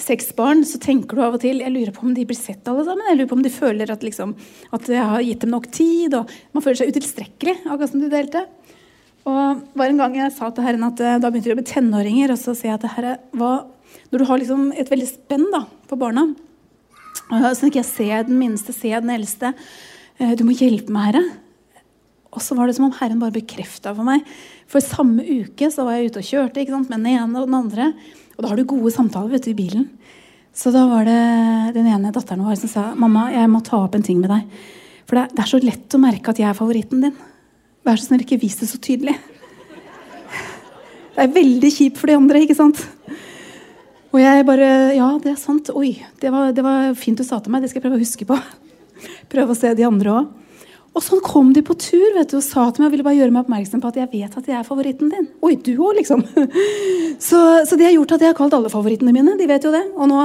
[0.00, 2.66] seks barn, så tenker du av og til Jeg lurer på om de blir sett
[2.68, 3.06] alle sammen.
[3.08, 4.34] Jeg lurer på om de føler at, liksom,
[4.76, 6.18] at jeg har gitt dem nok tid.
[6.18, 8.44] og Man føler seg utilstrekkelig, akkurat som du delte.
[9.26, 11.66] Og var en gang jeg sa til Herren at eh, da begynte vi å bli
[11.66, 12.34] tenåringer.
[12.34, 13.54] Og så sier jeg at herre, hva,
[14.12, 16.28] når du har liksom et veldig spenn da, på barna
[17.56, 19.52] Så ikke jeg ser den minste, ser den eldste.
[20.20, 21.24] Eh, du må hjelpe meg, Herre.
[22.36, 24.22] Og så var det som om Herren bare bekrefta for meg.
[24.70, 27.48] For samme uke så var jeg ute og kjørte ikke sant, med den ene og
[27.48, 27.92] den andre.
[28.36, 29.88] Og da har du gode samtaler vet du, i bilen.
[30.56, 31.20] Så da var det
[31.76, 34.60] den ene datteren vår som sa mamma, jeg må ta opp en ting med deg.
[35.08, 37.16] For det er så lett å merke at jeg er favoritten din.
[37.86, 39.14] Vær så snill, ikke vis det så tydelig.
[41.16, 42.80] Det er veldig kjipt for de andre, ikke sant?
[44.10, 45.70] Og jeg bare Ja, det er sant.
[45.70, 47.62] Oi, det var, det var fint du sa til meg.
[47.62, 48.36] Det skal jeg prøve å huske på.
[49.32, 50.34] Prøve å se de andre òg.
[50.96, 53.18] Og sånn kom de på tur vet du, og sa til meg og ville bare
[53.18, 55.26] gjøre meg oppmerksom på at jeg vet at jeg er favoritten din.
[55.44, 56.24] Oi, du òg, liksom.
[57.26, 59.38] Så, så, det har gjort at jeg har kalt alle favorittene mine.
[59.40, 59.82] De vet jo det.
[59.96, 60.18] Og nå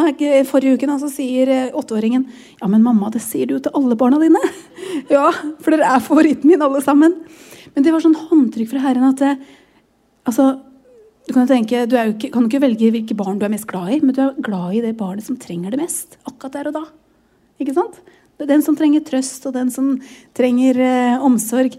[0.47, 2.25] forrige uken altså, sier eh, åtteåringen
[2.59, 4.41] ja, men mamma, det sier du til alle barna dine.
[5.11, 5.29] Ja,
[5.63, 7.15] for dere er favoritten min alle sammen.
[7.75, 9.31] Men det var sånn håndtrykk fra Herren at det,
[10.27, 10.47] altså,
[11.27, 13.93] du kan, jo tenke, du ikke, kan ikke velge hvilke barn du er mest glad
[13.93, 16.17] i, men du er glad i det barnet som trenger det mest.
[16.25, 16.83] akkurat der og da.
[17.61, 18.01] Ikke sant?
[18.35, 19.93] Det er den som trenger trøst, og den som
[20.37, 21.75] trenger eh, omsorg.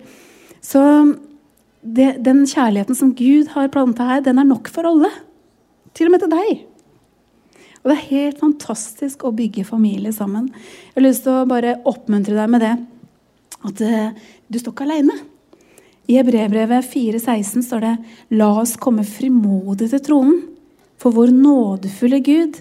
[0.63, 0.81] Så
[1.83, 5.11] det, den kjærligheten som Gud har planta her, den er nok for alle.
[5.93, 6.63] Til og med til deg.
[7.83, 10.47] Og det er helt fantastisk å bygge familie sammen.
[10.55, 12.77] Jeg har lyst til å bare oppmuntre deg med det.
[13.67, 14.15] At eh,
[14.47, 15.19] du står ikke aleine.
[16.11, 17.93] I Hebrebrevet 4,16 står det
[18.39, 20.41] La oss komme frimodig til tronen
[21.01, 22.59] for vår nådefulle Gud.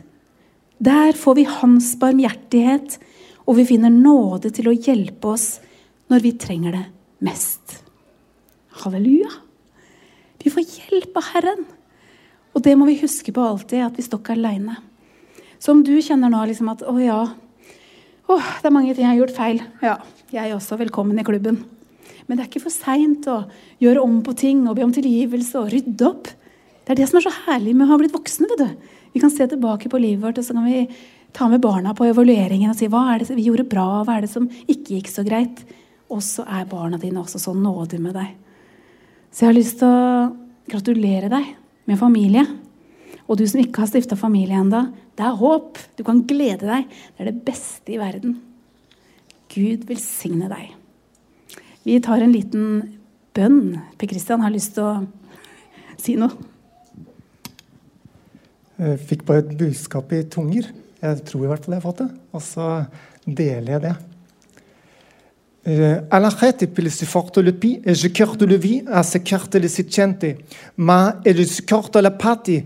[0.81, 2.97] Der får vi Hans barmhjertighet,
[3.45, 5.59] og vi finner nåde til å hjelpe oss
[6.09, 6.85] når vi trenger det
[7.25, 7.81] mest.
[8.81, 9.29] Halleluja.
[10.41, 11.67] Vi får hjelp av Herren.
[12.51, 14.79] Og det må vi huske på alltid, at vi står ikke aleine.
[15.61, 17.19] Så om du kjenner nå liksom at å ja,
[18.25, 19.61] å, det er mange ting jeg har gjort feil.
[19.85, 19.99] Ja,
[20.33, 21.61] jeg er også velkommen i klubben.
[22.31, 23.41] Men det er ikke for seint å
[23.83, 26.29] gjøre om på ting og be om tilgivelse og rydde opp.
[26.87, 28.47] Det er det som er så herlig med å ha blitt voksne.
[28.47, 28.93] vet du.
[29.11, 30.85] Vi kan se tilbake på livet vårt og så kan vi
[31.35, 34.23] ta med barna på evalueringen og si hva er det vi gjorde bra, hva er
[34.23, 35.59] det som ikke gikk så greit.
[36.07, 38.31] Og så er barna dine også så nådige med deg.
[39.27, 40.31] Så jeg har lyst til å
[40.71, 41.53] gratulere deg
[41.91, 42.47] med familie.
[43.27, 44.85] Og du som ikke har stifta familie ennå,
[45.19, 45.83] det er håp.
[45.99, 46.87] Du kan glede deg.
[46.87, 48.39] Det er det beste i verden.
[49.51, 50.77] Gud velsigne deg.
[51.83, 52.65] Vi tar en liten
[53.33, 53.79] bønn.
[53.97, 54.93] Per Kristian har lyst til å
[56.01, 56.49] si noe.
[58.81, 60.69] Jeg fikk bare et budskap i tunger.
[61.01, 62.09] Jeg tror i hvert fall jeg har fått det.
[62.33, 62.69] Og så
[63.25, 63.97] deler jeg det.
[65.61, 69.19] Alla rete per si forte le pi, e je cœur de le vie, a se
[69.19, 70.37] carte le si cente,
[70.77, 72.65] ma e le si corto la pati,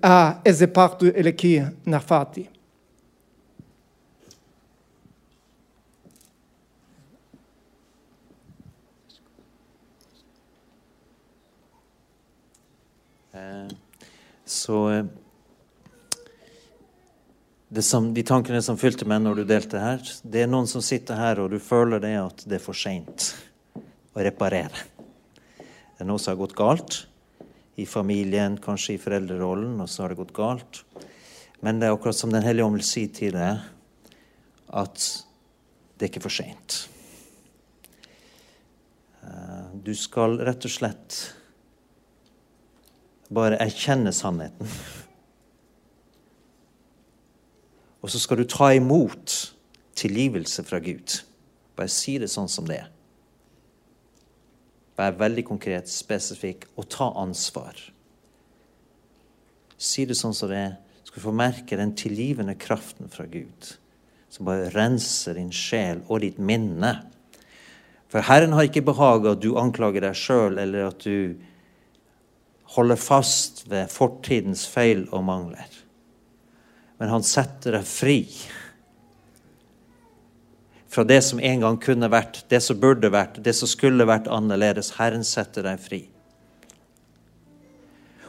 [0.00, 2.48] a ezepartu eleki nafati.
[14.52, 15.04] Så eh,
[17.80, 21.16] som, De tankene som fylte meg når du delte her, det er noen som sitter
[21.18, 23.32] her og du føler det at det er for seint
[24.12, 24.84] å reparere.
[25.56, 27.00] Det er noe som har gått galt
[27.82, 30.82] i familien, kanskje i foreldrerollen, og så har det gått galt.
[31.62, 33.60] Men det er akkurat som Den hellige ånd vil si til deg,
[34.72, 35.04] at
[35.96, 36.78] det er ikke for seint.
[39.22, 41.20] Eh, du skal rett og slett
[43.32, 44.68] bare erkjenne sannheten.
[48.02, 49.36] Og så skal du ta imot
[49.94, 51.20] tilgivelse fra Gud.
[51.78, 52.90] Bare si det sånn som det er.
[55.02, 57.74] Vær veldig konkret, spesifikk, og ta ansvar.
[59.74, 63.72] Si det sånn som det er, skal du få merke den tilgivende kraften fra Gud,
[64.30, 66.92] som bare renser din sjel og ditt minne.
[68.12, 71.34] For Herren har ikke behag at du anklager deg sjøl, eller at du
[72.76, 75.80] holder fast ved fortidens feil og mangler.
[77.00, 78.20] Men han setter deg fri
[80.92, 84.28] fra det som en gang kunne vært, det som burde vært, det som skulle vært
[84.28, 84.92] annerledes.
[84.98, 86.02] Herren setter deg fri.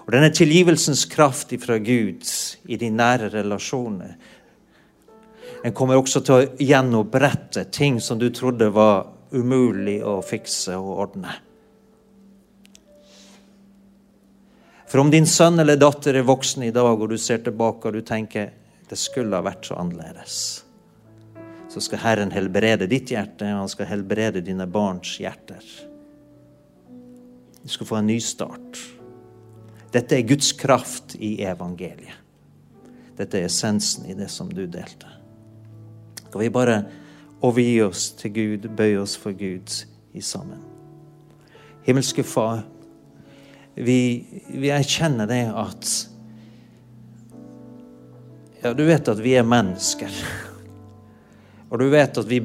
[0.04, 2.24] Og denne tilgivelsens kraft fra Gud
[2.68, 4.16] i de nære relasjoner
[5.64, 10.98] Den kommer også til å gjenopprette ting som du trodde var umulig å fikse og
[11.06, 11.38] ordne.
[14.92, 17.96] For om din sønn eller datter er voksen i dag, og du ser tilbake og
[17.96, 18.52] du tenker
[18.90, 20.63] det skulle ha vært så annerledes,
[21.74, 25.64] så skal Herren helbrede ditt hjerte, og han skal helbrede dine barns hjerter.
[27.64, 28.78] Du skal få en ny start.
[29.94, 32.20] Dette er Guds kraft i evangeliet.
[33.18, 35.10] Dette er essensen i det som du delte.
[36.28, 36.78] Skal vi bare
[37.42, 39.74] overgi oss til Gud, bøye oss for Gud
[40.14, 40.62] i sammen?
[41.86, 42.64] Himmelske Far,
[43.74, 44.00] vi,
[44.54, 45.94] vi erkjenner det at
[48.64, 50.14] Ja, du vet at vi er mennesker.
[51.74, 52.38] Og du vet at vi,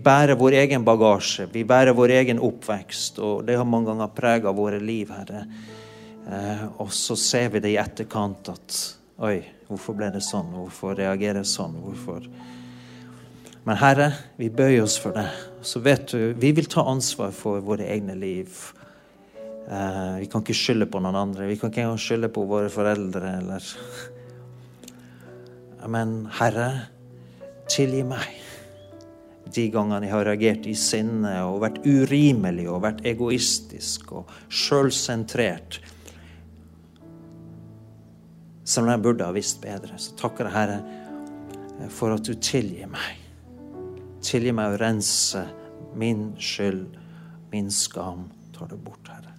[0.00, 4.54] bærer vår egen bagasje, vi bærer vår egen oppvekst, og det har mange ganger prega
[4.56, 5.42] våre liv, Herre.
[6.32, 8.78] Eh, og så ser vi det i etterkant at
[9.18, 10.52] Oi, hvorfor ble det sånn?
[10.54, 11.74] Hvorfor reagerer jeg sånn?
[11.82, 12.24] Hvorfor
[13.66, 15.26] Men Herre, vi bøyer oss for det.
[15.60, 18.48] Så vet du, vi vil ta ansvar for våre egne liv.
[19.68, 21.50] Eh, vi kan ikke skylde på noen andre.
[21.50, 23.72] Vi kan ikke engang skylde på våre foreldre eller
[25.88, 26.70] Men Herre,
[27.68, 28.38] Tilgi meg
[29.54, 35.80] de gangene jeg har reagert i sinne og vært urimelig og vært egoistisk og sjølsentrert.
[38.68, 39.96] Som jeg burde ha visst bedre.
[39.96, 43.22] Så takker jeg, Herre, for at du tilgir meg.
[44.24, 45.46] Tilgi meg å rense
[45.98, 46.98] min skyld,
[47.52, 48.26] min skam.
[48.52, 49.32] Tar det bort, Herre.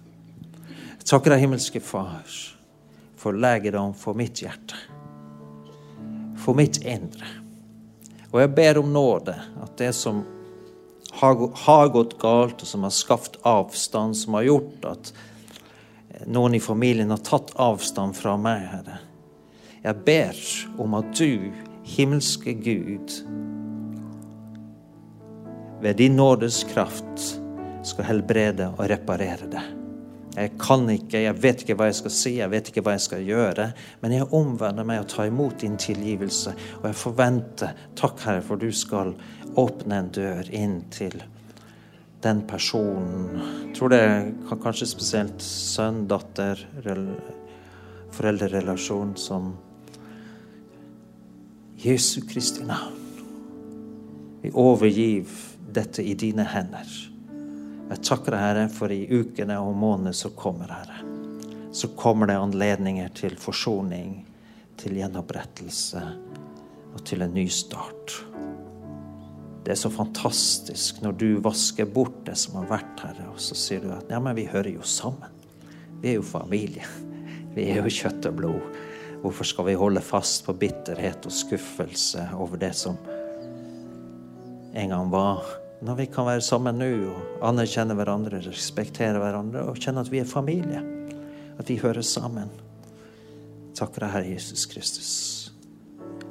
[0.96, 2.26] Jeg takker deg, himmelske Far,
[3.20, 4.78] for legedom for mitt hjerte.
[6.40, 7.39] For mitt indre.
[8.30, 10.22] Og jeg ber om nåde, at det som
[11.20, 15.12] har gått galt, og som har skapt avstand, som har gjort at
[16.30, 19.00] noen i familien har tatt avstand fra meg, Herre.
[19.80, 20.40] Jeg ber
[20.78, 21.50] om at du,
[21.96, 23.16] himmelske Gud,
[25.80, 27.26] ved din nådes kraft
[27.88, 29.79] skal helbrede og reparere det.
[30.36, 33.02] Jeg kan ikke, jeg vet ikke hva jeg skal si, jeg vet ikke hva jeg
[33.06, 33.66] skal gjøre.
[34.02, 36.54] Men jeg omvender meg og tar imot din tilgivelse.
[36.80, 39.14] Og jeg forventer, takk Herre, for du skal
[39.58, 41.18] åpne en dør inn til
[42.22, 43.40] den personen.
[43.66, 44.30] Jeg tror det er
[44.62, 46.62] kanskje spesielt sønn, datter,
[48.14, 49.54] foreldrerelasjon som
[51.80, 52.98] Jesu Kristi navn.
[54.40, 55.28] Vi overgir
[55.74, 57.09] dette i dine hender.
[57.90, 61.00] Jeg takker deg, Herre, for i ukene og månedene som kommer, Herre,
[61.74, 64.20] så kommer det anledninger til forsoning,
[64.78, 66.02] til gjenopprettelse
[66.94, 68.14] og til en ny start.
[69.66, 73.58] Det er så fantastisk når du vasker bort det som har vært, Herre, og så
[73.58, 75.34] sier du at ja, men vi hører jo sammen.
[76.00, 76.86] Vi er jo familie.
[77.56, 78.76] Vi er jo kjøtt og blod.
[79.24, 82.94] Hvorfor skal vi holde fast på bitterhet og skuffelse over det som
[84.70, 85.42] en gang var?
[85.80, 90.20] Når vi kan være sammen nå og anerkjenne hverandre, respektere hverandre og kjenne at vi
[90.20, 90.82] er familie.
[91.58, 92.50] At vi hører sammen.
[93.76, 95.12] Takker deg, Herre Jesus Kristus.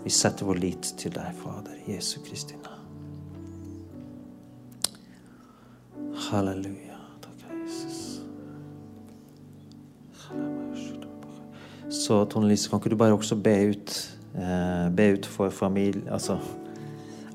[0.03, 2.77] Vi setter vår lit til deg, Fader, Jesu Kristi navn.
[6.29, 7.01] Halleluja.
[7.25, 8.21] Takk, Jesus.
[11.89, 13.97] Så Tone Lise, kan ikke du bare også be ut,
[14.37, 16.37] eh, be ut for familie Altså,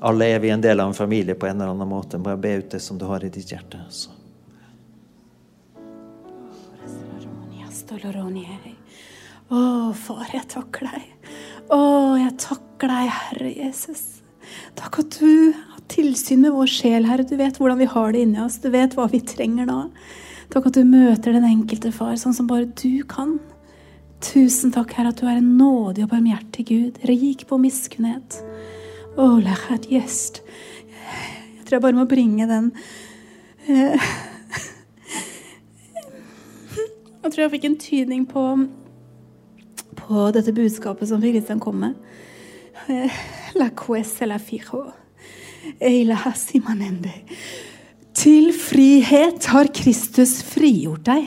[0.05, 2.19] alle er vi en del av en familie på en eller annen måte.
[2.21, 3.79] Bare be ut det som du har i ditt hjerte.
[3.89, 4.13] Så.
[9.45, 9.59] Å,
[9.97, 11.33] far, jeg takker deg.
[11.73, 11.79] Å,
[12.21, 14.03] jeg takker deg, Herre Jesus.
[14.77, 17.25] Takk at du har tilsyn med vår sjel, Herre.
[17.25, 18.59] Du vet hvordan vi har det inni oss.
[18.61, 19.79] Du vet hva vi trenger nå.
[20.53, 23.37] Takk at du møter den enkelte far sånn som bare du kan.
[24.25, 28.41] Tusen takk, Herre, at du er en nådig og barmhjertig Gud, rik på miskunnhet.
[29.15, 30.41] Gjest.
[31.57, 32.71] Jeg tror jeg bare må bringe den
[33.67, 33.95] eh,
[37.23, 38.43] Jeg tror jeg fikk en tydning på
[40.05, 41.95] på dette budskapet som Kristian kom med.
[42.91, 43.11] Eh,
[43.57, 44.83] la quese la fijo.
[45.81, 47.13] Eila simanende.
[48.13, 51.25] Til frihet har Kristus frigjort deg.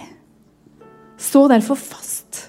[1.18, 2.44] Stå derfor fast.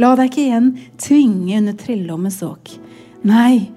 [0.00, 0.70] La deg ikke igjen
[1.00, 2.74] tvinge under trelledommens åk.
[3.24, 3.70] Nei,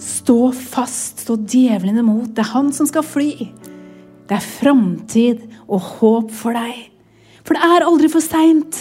[0.00, 2.32] stå fast, stå djevelen imot.
[2.34, 3.32] Det er han som skal fly.
[4.30, 6.86] Det er framtid og håp for deg.
[7.44, 8.78] For det er aldri for seint.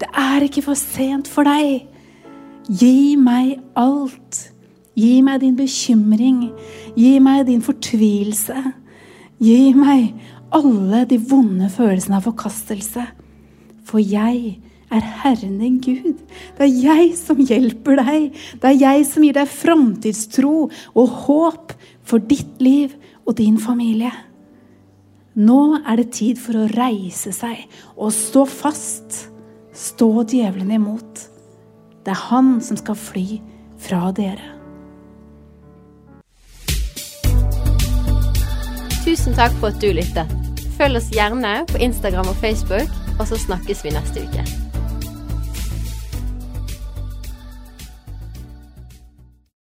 [0.00, 1.86] Det er ikke for sent for deg.
[2.70, 4.48] Gi meg alt.
[4.98, 6.46] Gi meg din bekymring.
[6.98, 8.58] Gi meg din fortvilelse.
[9.42, 10.12] Gi meg
[10.52, 13.06] alle de vonde følelsene av forkastelse.
[13.88, 14.58] For jeg
[14.92, 16.20] er Herren din Gud.
[16.58, 18.28] Det er jeg som hjelper deg.
[18.60, 21.74] Det er jeg som gir deg framtidstro og håp
[22.06, 22.94] for ditt liv
[23.26, 24.12] og din familie.
[25.32, 27.64] Nå er det tid for å reise seg
[27.96, 29.28] og stå fast.
[29.72, 31.22] Stå djevelen imot.
[32.04, 33.40] Det er han som skal fly
[33.80, 34.50] fra dere.
[39.02, 40.36] Tusen takk for at du lyttet.
[40.76, 44.71] Følg oss gjerne på Instagram og Facebook, og så snakkes vi neste uke.